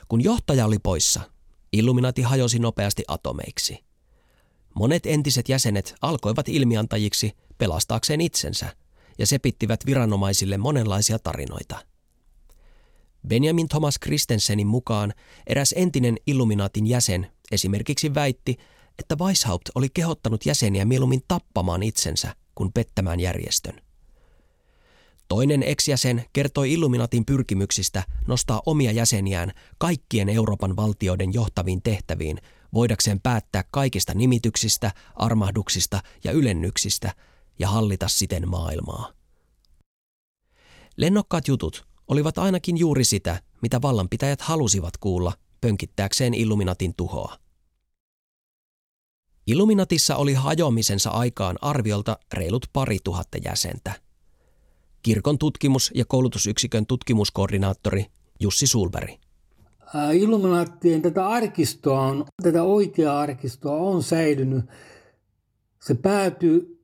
Kun 0.08 0.24
johtaja 0.24 0.66
oli 0.66 0.78
poissa, 0.78 1.20
Illuminati 1.72 2.22
hajosi 2.22 2.58
nopeasti 2.58 3.04
atomeiksi. 3.08 3.84
Monet 4.74 5.06
entiset 5.06 5.48
jäsenet 5.48 5.94
alkoivat 6.02 6.48
ilmiantajiksi 6.48 7.32
pelastaakseen 7.58 8.20
itsensä 8.20 8.76
ja 9.18 9.26
sepittivät 9.26 9.86
viranomaisille 9.86 10.58
monenlaisia 10.58 11.18
tarinoita. 11.18 11.78
Benjamin 13.28 13.68
Thomas 13.68 13.94
Christensenin 14.02 14.66
mukaan 14.66 15.12
eräs 15.46 15.74
entinen 15.76 16.16
Illuminatin 16.26 16.86
jäsen 16.86 17.30
esimerkiksi 17.52 18.14
väitti, 18.14 18.56
että 18.98 19.16
Weishaupt 19.20 19.68
oli 19.74 19.88
kehottanut 19.94 20.46
jäseniä 20.46 20.84
mieluummin 20.84 21.22
tappamaan 21.28 21.82
itsensä 21.82 22.34
kuin 22.54 22.72
pettämään 22.72 23.20
järjestön. 23.20 23.80
Toinen 25.28 25.62
ex-jäsen 25.62 26.24
kertoi 26.32 26.72
Illuminatin 26.72 27.24
pyrkimyksistä 27.24 28.02
nostaa 28.26 28.62
omia 28.66 28.92
jäseniään 28.92 29.52
kaikkien 29.78 30.28
Euroopan 30.28 30.76
valtioiden 30.76 31.34
johtaviin 31.34 31.82
tehtäviin, 31.82 32.38
voidakseen 32.74 33.20
päättää 33.20 33.64
kaikista 33.70 34.14
nimityksistä, 34.14 34.92
armahduksista 35.14 36.00
ja 36.24 36.32
ylennyksistä 36.32 37.12
ja 37.58 37.68
hallita 37.68 38.08
siten 38.08 38.48
maailmaa. 38.48 39.12
Lennokkaat 40.96 41.48
jutut 41.48 41.86
olivat 42.08 42.38
ainakin 42.38 42.78
juuri 42.78 43.04
sitä, 43.04 43.42
mitä 43.62 43.82
vallanpitäjät 43.82 44.40
halusivat 44.40 44.96
kuulla 44.96 45.32
pönkittääkseen 45.60 46.34
Illuminatin 46.34 46.94
tuhoa. 46.96 47.38
Illuminatissa 49.46 50.16
oli 50.16 50.34
hajoamisensa 50.34 51.10
aikaan 51.10 51.56
arviolta 51.60 52.18
reilut 52.32 52.66
pari 52.72 52.98
tuhatta 53.04 53.38
jäsentä– 53.44 53.92
kirkon 55.06 55.38
tutkimus- 55.38 55.90
ja 55.94 56.04
koulutusyksikön 56.04 56.86
tutkimuskoordinaattori 56.86 58.06
Jussi 58.40 58.66
Sulberg. 58.66 59.10
Illuminaattien 60.14 61.02
tätä 61.02 61.28
arkistoa 61.28 62.00
on, 62.00 62.24
tätä 62.42 62.62
oikeaa 62.62 63.20
arkistoa 63.20 63.76
on 63.76 64.02
säilynyt. 64.02 64.64
Se 65.82 65.94
päätyi 65.94 66.75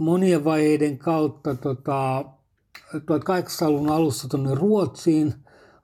monien 0.00 0.44
vaiheiden 0.44 0.98
kautta 0.98 1.54
tota, 1.54 2.24
1800-luvun 2.96 3.90
alussa 3.90 4.28
tuonne 4.28 4.54
Ruotsiin, 4.54 5.34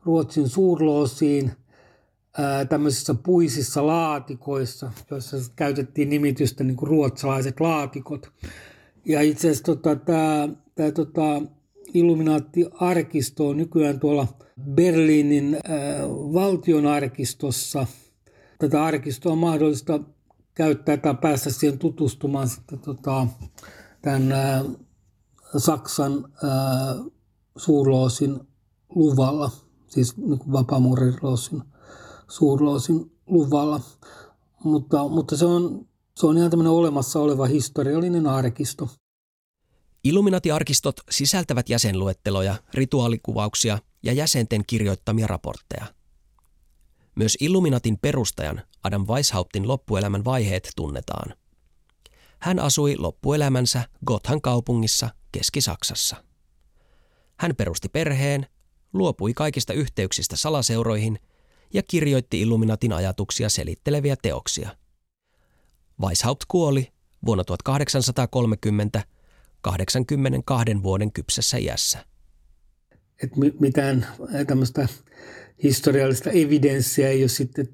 Ruotsin 0.04 0.48
suurloosiin, 0.48 1.52
tämmöisissä 2.68 3.14
puisissa 3.14 3.86
laatikoissa, 3.86 4.90
joissa 5.10 5.36
käytettiin 5.56 6.10
nimitystä 6.10 6.64
niin 6.64 6.76
kuin 6.76 6.88
ruotsalaiset 6.88 7.60
laatikot. 7.60 8.32
Ja 9.04 9.20
itse 9.20 9.48
asiassa 9.48 9.64
tota, 9.64 9.96
tämä 9.96 10.48
tämä 10.74 10.90
tota, 10.90 11.42
Illuminaatti-arkisto 11.94 13.48
on 13.48 13.56
nykyään 13.56 14.00
tuolla 14.00 14.26
Berliinin 14.70 15.54
äh, 15.54 15.62
valtionarkistossa. 16.08 17.86
Tätä 18.58 18.84
arkistoa 18.84 19.32
on 19.32 19.38
mahdollista 19.38 20.00
käyttää 20.54 20.96
tai 20.96 21.14
päästä 21.14 21.50
siihen 21.50 21.78
tutustumaan 21.78 22.48
sitten 22.48 22.78
tota, 22.78 23.26
tämän 24.06 24.76
Saksan 25.56 26.32
suurloosin 27.56 28.40
luvalla, 28.94 29.50
siis 29.88 30.16
niin 30.16 30.52
vapaamuuriloosin 30.52 31.62
suurloosin 32.28 33.12
luvalla. 33.26 33.80
Mutta, 34.64 35.08
mutta 35.08 35.36
se, 35.36 35.44
on, 35.44 35.86
se 36.14 36.26
on 36.26 36.38
ihan 36.38 36.50
tämmöinen 36.50 36.72
olemassa 36.72 37.20
oleva 37.20 37.46
historiallinen 37.46 38.26
arkisto. 38.26 38.88
Illuminati-arkistot 40.04 40.96
sisältävät 41.10 41.68
jäsenluetteloja, 41.68 42.56
rituaalikuvauksia 42.74 43.78
ja 44.02 44.12
jäsenten 44.12 44.62
kirjoittamia 44.66 45.26
raportteja. 45.26 45.86
Myös 47.14 47.36
Illuminatin 47.40 47.98
perustajan 47.98 48.62
Adam 48.84 49.06
Weishauptin 49.08 49.68
loppuelämän 49.68 50.24
vaiheet 50.24 50.68
tunnetaan. 50.76 51.34
Hän 52.46 52.58
asui 52.58 52.96
loppuelämänsä 52.98 53.82
Gothan 54.06 54.40
kaupungissa 54.40 55.10
Keski-Saksassa. 55.32 56.16
Hän 57.38 57.56
perusti 57.56 57.88
perheen, 57.88 58.46
luopui 58.92 59.34
kaikista 59.34 59.72
yhteyksistä 59.72 60.36
salaseuroihin 60.36 61.18
ja 61.74 61.82
kirjoitti 61.82 62.40
Illuminatin 62.40 62.92
ajatuksia 62.92 63.48
selitteleviä 63.48 64.16
teoksia. 64.22 64.76
Weishaupt 66.02 66.44
kuoli 66.48 66.92
vuonna 67.26 67.44
1830 67.44 69.02
82 69.60 70.82
vuoden 70.82 71.12
kypsessä 71.12 71.56
iässä. 71.56 72.04
Et 73.22 73.30
mitään 73.60 74.06
tämmöistä 74.46 74.88
historiallista 75.62 76.30
evidenssiä 76.30 77.08
ei 77.08 77.22
ole 77.22 77.28
sitten 77.28 77.68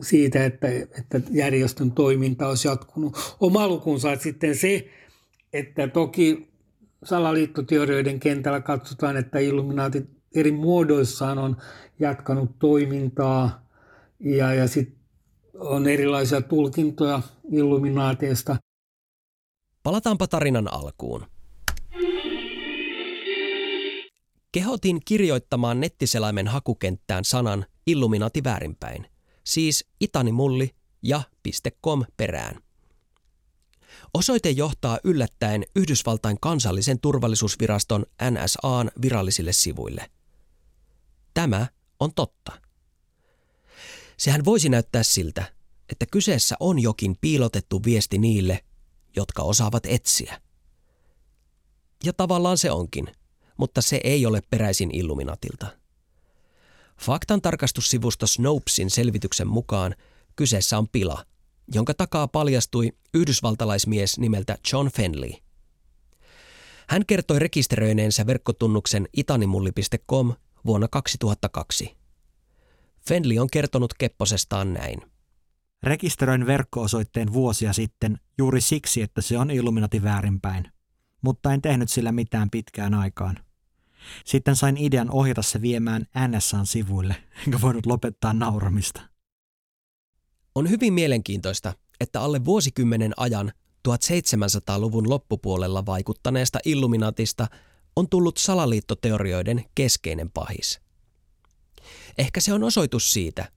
siitä, 0.00 0.44
että, 0.44 0.68
että 0.68 1.20
järjestön 1.30 1.92
toiminta 1.92 2.48
olisi 2.48 2.68
jatkunut. 2.68 3.36
Oma 3.40 3.68
lukunsa 3.68 4.12
että 4.12 4.22
sitten 4.22 4.56
se, 4.56 4.88
että 5.52 5.88
toki 5.88 6.48
salaliittoteorioiden 7.04 8.20
kentällä 8.20 8.60
katsotaan, 8.60 9.16
että 9.16 9.38
illuminaatit 9.38 10.10
eri 10.34 10.52
muodoissaan 10.52 11.38
on 11.38 11.56
jatkanut 12.00 12.58
toimintaa 12.58 13.66
ja, 14.20 14.54
ja 14.54 14.68
sitten 14.68 14.98
on 15.54 15.86
erilaisia 15.86 16.40
tulkintoja 16.40 17.22
illuminaateista. 17.52 18.56
Palataanpa 19.82 20.26
tarinan 20.26 20.72
alkuun. 20.72 21.26
Kehotin 24.52 25.00
kirjoittamaan 25.04 25.80
nettiselaimen 25.80 26.48
hakukenttään 26.48 27.24
sanan 27.24 27.66
Illuminati 27.86 28.44
väärinpäin, 28.44 29.06
siis 29.48 29.84
itanimulli 30.00 30.74
ja 31.02 31.22
.com 31.84 32.04
perään. 32.16 32.62
Osoite 34.14 34.50
johtaa 34.50 34.98
yllättäen 35.04 35.64
Yhdysvaltain 35.76 36.40
kansallisen 36.40 37.00
turvallisuusviraston 37.00 38.06
NSAn 38.30 38.90
virallisille 39.02 39.52
sivuille. 39.52 40.10
Tämä 41.34 41.66
on 42.00 42.14
totta. 42.14 42.52
Sehän 44.16 44.44
voisi 44.44 44.68
näyttää 44.68 45.02
siltä, 45.02 45.52
että 45.88 46.06
kyseessä 46.12 46.56
on 46.60 46.78
jokin 46.78 47.16
piilotettu 47.20 47.84
viesti 47.84 48.18
niille, 48.18 48.64
jotka 49.16 49.42
osaavat 49.42 49.86
etsiä. 49.86 50.40
Ja 52.04 52.12
tavallaan 52.12 52.58
se 52.58 52.70
onkin, 52.70 53.08
mutta 53.56 53.82
se 53.82 54.00
ei 54.04 54.26
ole 54.26 54.42
peräisin 54.50 54.90
Illuminatilta. 54.94 55.78
Faktan 57.00 57.42
tarkastussivusto 57.42 58.26
Snopesin 58.26 58.90
selvityksen 58.90 59.48
mukaan 59.48 59.94
kyseessä 60.36 60.78
on 60.78 60.88
pila, 60.88 61.24
jonka 61.74 61.94
takaa 61.94 62.28
paljastui 62.28 62.92
yhdysvaltalaismies 63.14 64.18
nimeltä 64.18 64.58
John 64.72 64.88
Fenley. 64.88 65.32
Hän 66.88 67.06
kertoi 67.06 67.38
rekisteröineensä 67.38 68.26
verkkotunnuksen 68.26 69.08
itanimulli.com 69.16 70.34
vuonna 70.66 70.88
2002. 70.88 71.96
Fenley 73.08 73.38
on 73.38 73.50
kertonut 73.50 73.94
Kepposestaan 73.94 74.72
näin– 74.72 75.00
Rekisteröin 75.82 76.46
verkko-osoitteen 76.46 77.32
vuosia 77.32 77.72
sitten 77.72 78.18
juuri 78.38 78.60
siksi, 78.60 79.02
että 79.02 79.20
se 79.20 79.38
on 79.38 79.50
Illuminati 79.50 80.02
väärinpäin, 80.02 80.64
mutta 81.22 81.52
en 81.52 81.62
tehnyt 81.62 81.90
sillä 81.90 82.12
mitään 82.12 82.50
pitkään 82.50 82.94
aikaan. 82.94 83.38
Sitten 84.24 84.56
sain 84.56 84.76
idean 84.76 85.10
ohjata 85.10 85.42
se 85.42 85.62
viemään 85.62 86.06
NSAn 86.28 86.66
sivuille, 86.66 87.16
enkä 87.46 87.60
voinut 87.60 87.86
lopettaa 87.86 88.32
nauramista. 88.32 89.00
On 90.54 90.70
hyvin 90.70 90.92
mielenkiintoista, 90.92 91.74
että 92.00 92.20
alle 92.20 92.44
vuosikymmenen 92.44 93.12
ajan 93.16 93.52
1700-luvun 93.88 95.08
loppupuolella 95.08 95.86
vaikuttaneesta 95.86 96.58
Illuminatista 96.64 97.46
on 97.96 98.08
tullut 98.08 98.36
salaliittoteorioiden 98.36 99.64
keskeinen 99.74 100.30
pahis. 100.30 100.80
Ehkä 102.18 102.40
se 102.40 102.52
on 102.52 102.62
osoitus 102.62 103.12
siitä, 103.12 103.52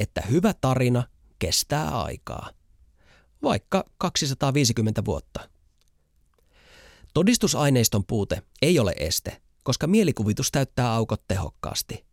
että 0.00 0.20
hyvä 0.20 0.54
tarina 0.60 1.02
kestää 1.38 2.02
aikaa. 2.02 2.50
Vaikka 3.42 3.84
250 3.98 5.04
vuotta. 5.04 5.48
Todistusaineiston 7.14 8.04
puute 8.04 8.42
ei 8.62 8.78
ole 8.78 8.94
este, 8.98 9.42
koska 9.64 9.86
mielikuvitus 9.86 10.50
täyttää 10.52 10.92
aukot 10.92 11.22
tehokkaasti. 11.28 12.04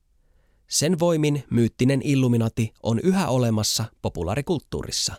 Sen 0.70 1.00
voimin 1.00 1.44
myyttinen 1.50 2.02
Illuminati 2.02 2.74
on 2.84 3.00
yhä 3.04 3.28
olemassa 3.28 3.86
populaarikulttuurissa. 4.02 5.14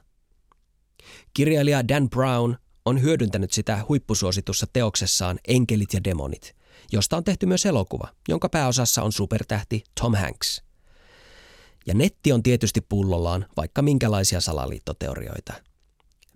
Kirjailija 1.35 1.89
Dan 1.89 2.11
Brown 2.11 2.55
on 2.85 3.03
hyödyntänyt 3.03 3.53
sitä 3.53 3.85
huippusuositussa 3.89 4.67
teoksessaan 4.73 5.39
Enkelit 5.49 5.93
ja 5.93 6.05
demonit, 6.05 6.57
josta 6.93 7.17
on 7.17 7.25
tehty 7.25 7.47
myös 7.47 7.67
elokuva, 7.67 8.09
jonka 8.29 8.49
pääosassa 8.49 9.03
on 9.03 9.13
supertähti 9.13 9.85
Tom 10.01 10.15
Hanks. 10.15 10.63
Ja 11.87 11.95
netti 11.95 12.33
on 12.33 12.43
tietysti 12.43 12.81
pullollaan 12.81 13.47
vaikka 13.57 13.83
minkälaisia 13.83 14.41
salaliittoteorioita– 14.41 15.53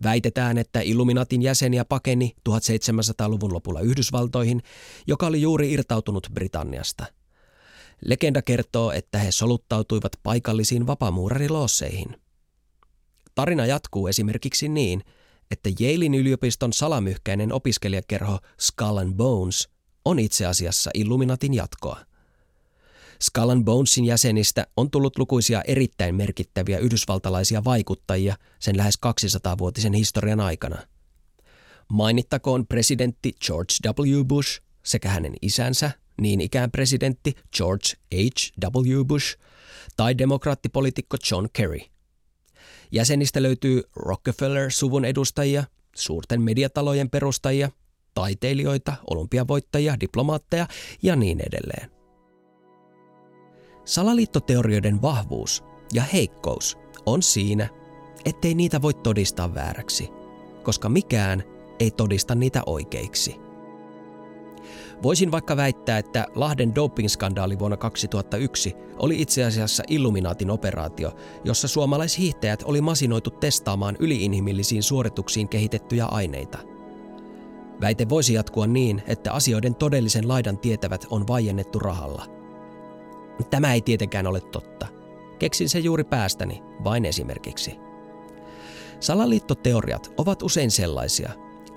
Väitetään, 0.02 0.58
että 0.58 0.80
Illuminatin 0.80 1.42
jäseniä 1.42 1.84
pakeni 1.84 2.32
1700-luvun 2.48 3.52
lopulla 3.52 3.80
Yhdysvaltoihin, 3.80 4.62
joka 5.06 5.26
oli 5.26 5.42
juuri 5.42 5.72
irtautunut 5.72 6.28
Britanniasta. 6.34 7.06
Legenda 8.04 8.42
kertoo, 8.42 8.92
että 8.92 9.18
he 9.18 9.32
soluttautuivat 9.32 10.12
paikallisiin 10.22 10.86
vapaamuurariloosseihin. 10.86 12.16
Tarina 13.34 13.66
jatkuu 13.66 14.06
esimerkiksi 14.06 14.68
niin, 14.68 15.02
että 15.50 15.70
Yalein 15.80 16.14
yliopiston 16.14 16.72
salamyhkäinen 16.72 17.52
opiskelijakerho 17.52 18.38
Skull 18.60 18.96
and 18.96 19.14
Bones 19.14 19.68
on 20.04 20.18
itse 20.18 20.46
asiassa 20.46 20.90
Illuminatin 20.94 21.54
jatkoa– 21.54 22.00
Skull 23.22 23.62
Bonesin 23.64 24.04
jäsenistä 24.04 24.66
on 24.76 24.90
tullut 24.90 25.18
lukuisia 25.18 25.62
erittäin 25.62 26.14
merkittäviä 26.14 26.78
yhdysvaltalaisia 26.78 27.64
vaikuttajia 27.64 28.36
sen 28.58 28.76
lähes 28.76 28.98
200-vuotisen 29.06 29.92
historian 29.92 30.40
aikana. 30.40 30.78
Mainittakoon 31.88 32.66
presidentti 32.66 33.32
George 33.46 33.74
W. 33.86 34.24
Bush 34.24 34.60
sekä 34.84 35.08
hänen 35.08 35.34
isänsä, 35.42 35.90
niin 36.20 36.40
ikään 36.40 36.70
presidentti 36.70 37.34
George 37.56 37.88
H. 38.14 38.18
W. 38.64 39.04
Bush 39.04 39.38
tai 39.96 40.18
demokraattipoliitikko 40.18 41.16
John 41.30 41.46
Kerry. 41.52 41.80
Jäsenistä 42.92 43.42
löytyy 43.42 43.82
Rockefeller-suvun 43.96 45.04
edustajia, 45.04 45.64
suurten 45.96 46.42
mediatalojen 46.42 47.10
perustajia, 47.10 47.70
taiteilijoita, 48.14 48.96
olympiavoittajia, 49.10 50.00
diplomaatteja 50.00 50.66
ja 51.02 51.16
niin 51.16 51.40
edelleen. 51.40 51.95
Salaliittoteorioiden 53.86 55.02
vahvuus 55.02 55.64
ja 55.92 56.02
heikkous 56.02 56.78
on 57.06 57.22
siinä, 57.22 57.68
ettei 58.24 58.54
niitä 58.54 58.82
voi 58.82 58.94
todistaa 58.94 59.54
vääräksi, 59.54 60.10
koska 60.62 60.88
mikään 60.88 61.42
ei 61.80 61.90
todista 61.90 62.34
niitä 62.34 62.62
oikeiksi. 62.66 63.36
Voisin 65.02 65.30
vaikka 65.32 65.56
väittää, 65.56 65.98
että 65.98 66.26
Lahden 66.34 66.74
doping-skandaali 66.74 67.58
vuonna 67.58 67.76
2001 67.76 68.74
oli 68.98 69.22
itse 69.22 69.44
asiassa 69.44 69.82
Illuminaatin 69.88 70.50
operaatio, 70.50 71.12
jossa 71.44 71.68
suomalaishiihtäjät 71.68 72.62
oli 72.66 72.80
masinoitu 72.80 73.30
testaamaan 73.30 73.96
yliinhimillisiin 73.98 74.82
suorituksiin 74.82 75.48
kehitettyjä 75.48 76.06
aineita. 76.06 76.58
Väite 77.80 78.08
voisi 78.08 78.34
jatkua 78.34 78.66
niin, 78.66 79.02
että 79.06 79.32
asioiden 79.32 79.74
todellisen 79.74 80.28
laidan 80.28 80.58
tietävät 80.58 81.06
on 81.10 81.26
vaiennettu 81.26 81.78
rahalla– 81.78 82.26
Tämä 83.44 83.74
ei 83.74 83.80
tietenkään 83.80 84.26
ole 84.26 84.40
totta. 84.40 84.86
Keksin 85.38 85.68
se 85.68 85.78
juuri 85.78 86.04
päästäni, 86.04 86.62
vain 86.84 87.04
esimerkiksi. 87.04 87.78
Salaliittoteoriat 89.00 90.12
ovat 90.16 90.42
usein 90.42 90.70
sellaisia, 90.70 91.32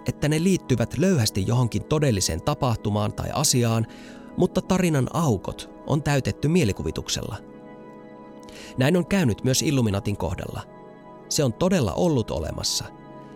että 0.08 0.30
ne 0.30 0.44
liittyvät 0.44 0.98
löyhästi 0.98 1.48
johonkin 1.48 1.84
todelliseen 1.84 2.42
tapahtumaan 2.42 3.14
tai 3.14 3.30
asiaan, 3.34 3.88
mutta 4.38 4.62
tarinan 4.62 5.08
aukot 5.14 5.70
on 5.88 6.04
täytetty 6.04 6.48
mielikuvituksella. 6.48 7.36
Näin 8.78 8.98
on 8.98 9.08
käynyt 9.08 9.44
myös 9.44 9.62
Illuminatin 9.62 10.18
kohdalla. 10.18 10.62
Se 11.30 11.44
on 11.44 11.54
todella 11.54 11.94
ollut 11.94 12.32
olemassa, 12.32 12.86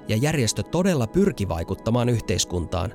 ja 0.08 0.18
järjestö 0.18 0.64
todella 0.64 1.08
pyrki 1.08 1.50
vaikuttamaan 1.50 2.10
yhteiskuntaan, 2.10 2.94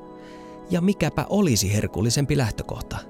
ja 0.71 0.81
mikäpä 0.81 1.27
olisi 1.29 1.75
herkullisempi 1.75 2.37
lähtökohta– 2.37 2.99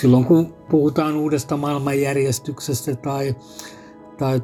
silloin 0.00 0.24
kun 0.24 0.54
puhutaan 0.70 1.16
uudesta 1.16 1.56
maailmanjärjestyksestä 1.56 2.94
tai, 2.94 3.34
tai 4.18 4.40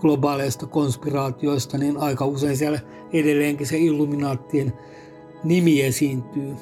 globaaleista 0.00 0.66
konspiraatioista, 0.66 1.78
niin 1.78 1.96
aika 1.96 2.26
usein 2.26 2.56
siellä 2.56 2.80
edelleenkin 3.12 3.66
se 3.66 3.78
illuminaattien 3.78 4.72
nimi 5.44 5.82
esiintyy. 5.82 6.54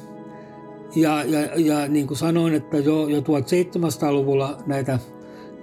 Ja, 0.94 1.24
ja, 1.24 1.40
ja 1.56 1.88
niin 1.88 2.06
kuin 2.06 2.18
sanoin, 2.18 2.54
että 2.54 2.76
jo, 2.76 3.08
jo 3.08 3.20
1700-luvulla 3.20 4.58
näitä, 4.66 4.98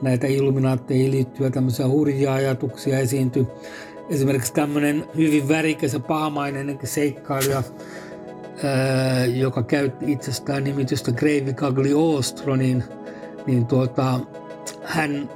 näitä 0.01 0.27
illuminaatteihin 0.27 1.11
liittyviä 1.11 1.49
tämmöisiä 1.49 1.87
hurjia 1.87 2.33
ajatuksia 2.33 2.99
esiintyi. 2.99 3.47
Esimerkiksi 4.09 4.53
tämmöinen 4.53 5.05
hyvin 5.17 5.47
värikäs 5.47 5.93
ja 5.93 5.99
pahamainen 5.99 6.79
seikkailija 6.83 7.63
joka 9.35 9.63
käytti 9.63 10.11
itsestään 10.11 10.63
nimitystä 10.63 11.11
Greivi 11.11 11.53
Cagliostro, 11.53 12.55
niin, 12.55 12.83
niin 13.47 13.65
tuota, 13.65 14.19
hän 14.83 15.29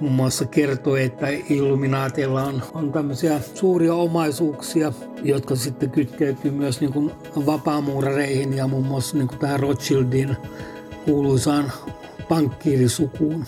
muun 0.00 0.12
muassa 0.12 0.44
kertoi, 0.44 1.02
että 1.02 1.26
Illuminaateilla 1.48 2.42
on, 2.42 2.62
on 2.74 2.92
tämmöisiä 2.92 3.40
suuria 3.54 3.94
omaisuuksia, 3.94 4.92
jotka 5.22 5.56
sitten 5.56 5.90
kytkeytyy 5.90 6.50
myös 6.50 6.80
niin 6.80 6.92
kuin 6.92 7.10
vapaamuurareihin 7.46 8.52
ja 8.56 8.66
muun 8.66 8.86
muassa 8.86 9.16
niin 9.16 9.28
kuin 9.28 9.38
tähän 9.38 9.60
Rothschildin 9.60 10.36
kuuluisaan 11.04 11.72
pankkiirisukuun. 12.28 13.44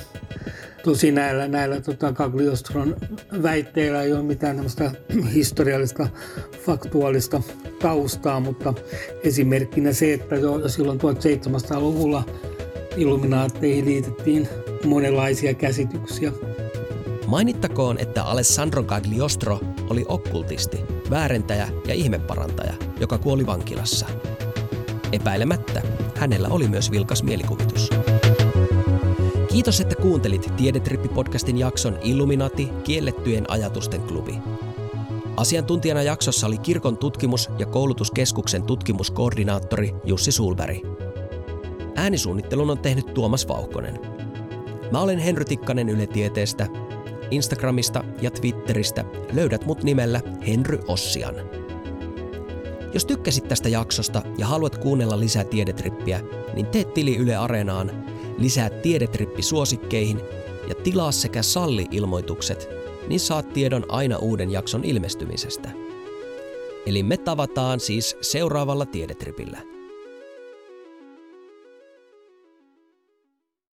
Tosi 0.85 1.13
näillä, 1.13 1.49
näillä 1.49 1.81
tota, 1.81 2.13
Cagliostron 2.13 2.97
väitteillä 3.43 4.03
ei 4.03 4.13
ole 4.13 4.23
mitään 4.23 4.65
historiallista, 5.35 6.09
faktuaalista 6.67 7.43
taustaa, 7.83 8.41
mutta 8.41 8.75
esimerkkinä 9.25 9.93
se, 9.93 10.13
että 10.13 10.35
jo 10.35 10.69
silloin 10.69 11.01
1700-luvulla 11.01 12.25
illuminaatteihin 12.97 13.85
liitettiin 13.85 14.49
monenlaisia 14.85 15.55
käsityksiä. 15.55 16.33
Mainittakoon, 17.27 17.99
että 17.99 18.25
Alessandro 18.25 18.83
Cagliostro 18.83 19.61
oli 19.91 20.05
okkultisti, 20.09 20.81
väärentäjä 21.11 21.69
ja 21.87 21.95
ihmeparantaja, 21.95 22.75
joka 23.01 23.19
kuoli 23.19 23.47
vankilassa. 23.47 24.07
Epäilemättä 25.13 25.83
hänellä 26.17 26.49
oli 26.49 26.69
myös 26.69 26.91
vilkas 26.91 27.23
mielikuvitus. 27.23 28.02
Kiitos, 29.53 29.81
että 29.81 29.95
kuuntelit 29.95 30.53
Tiedetrippi-podcastin 30.57 31.59
jakson 31.59 31.99
Illuminati, 32.03 32.69
kiellettyjen 32.85 33.51
ajatusten 33.51 34.01
klubi. 34.01 34.35
Asiantuntijana 35.37 36.03
jaksossa 36.03 36.47
oli 36.47 36.59
kirkon 36.59 36.99
tutkimus- 36.99 37.51
ja 37.59 37.67
koulutuskeskuksen 37.67 38.63
tutkimuskoordinaattori 38.63 39.95
Jussi 40.05 40.33
Sulberg. 40.33 40.77
Äänisuunnittelun 41.95 42.71
on 42.71 42.79
tehnyt 42.79 43.15
Tuomas 43.15 43.49
Vauhkonen. 43.49 43.99
Mä 44.93 45.01
olen 45.01 45.19
Henry 45.19 45.45
Tikkanen 45.45 45.89
Yle 45.89 46.07
Tieteestä. 46.07 46.67
Instagramista 47.31 48.05
ja 48.21 48.31
Twitteristä 48.31 49.05
löydät 49.33 49.67
mut 49.67 49.83
nimellä 49.83 50.21
Henry 50.47 50.79
Ossian. 50.89 51.35
Jos 52.95 53.05
tykkäsit 53.05 53.49
tästä 53.49 53.69
jaksosta 53.69 54.23
ja 54.39 54.47
haluat 54.47 54.79
kuunnella 54.79 55.21
lisää 55.21 55.45
Tiedetrippiä, 55.45 56.21
niin 56.55 56.67
tee 56.67 56.85
tili 56.85 57.17
Yle 57.17 57.37
Areenaan, 57.37 58.12
lisää 58.39 58.71
Tiedetrippi 58.71 59.43
suosikkeihin 59.43 60.21
ja 60.69 60.75
tilaa 60.75 61.13
sekä 61.13 61.43
salli-ilmoitukset– 61.43 62.69
niin 63.09 63.21
saat 63.21 63.53
tiedon 63.53 63.85
aina 63.89 64.17
uuden 64.19 64.51
jakson 64.51 64.85
ilmestymisestä. 64.85 65.71
Eli 66.87 67.03
me 67.03 67.17
tavataan 67.17 67.81
siis 67.81 68.17
seuraavalla 68.21 68.87
tiedetripillä. 68.87 69.72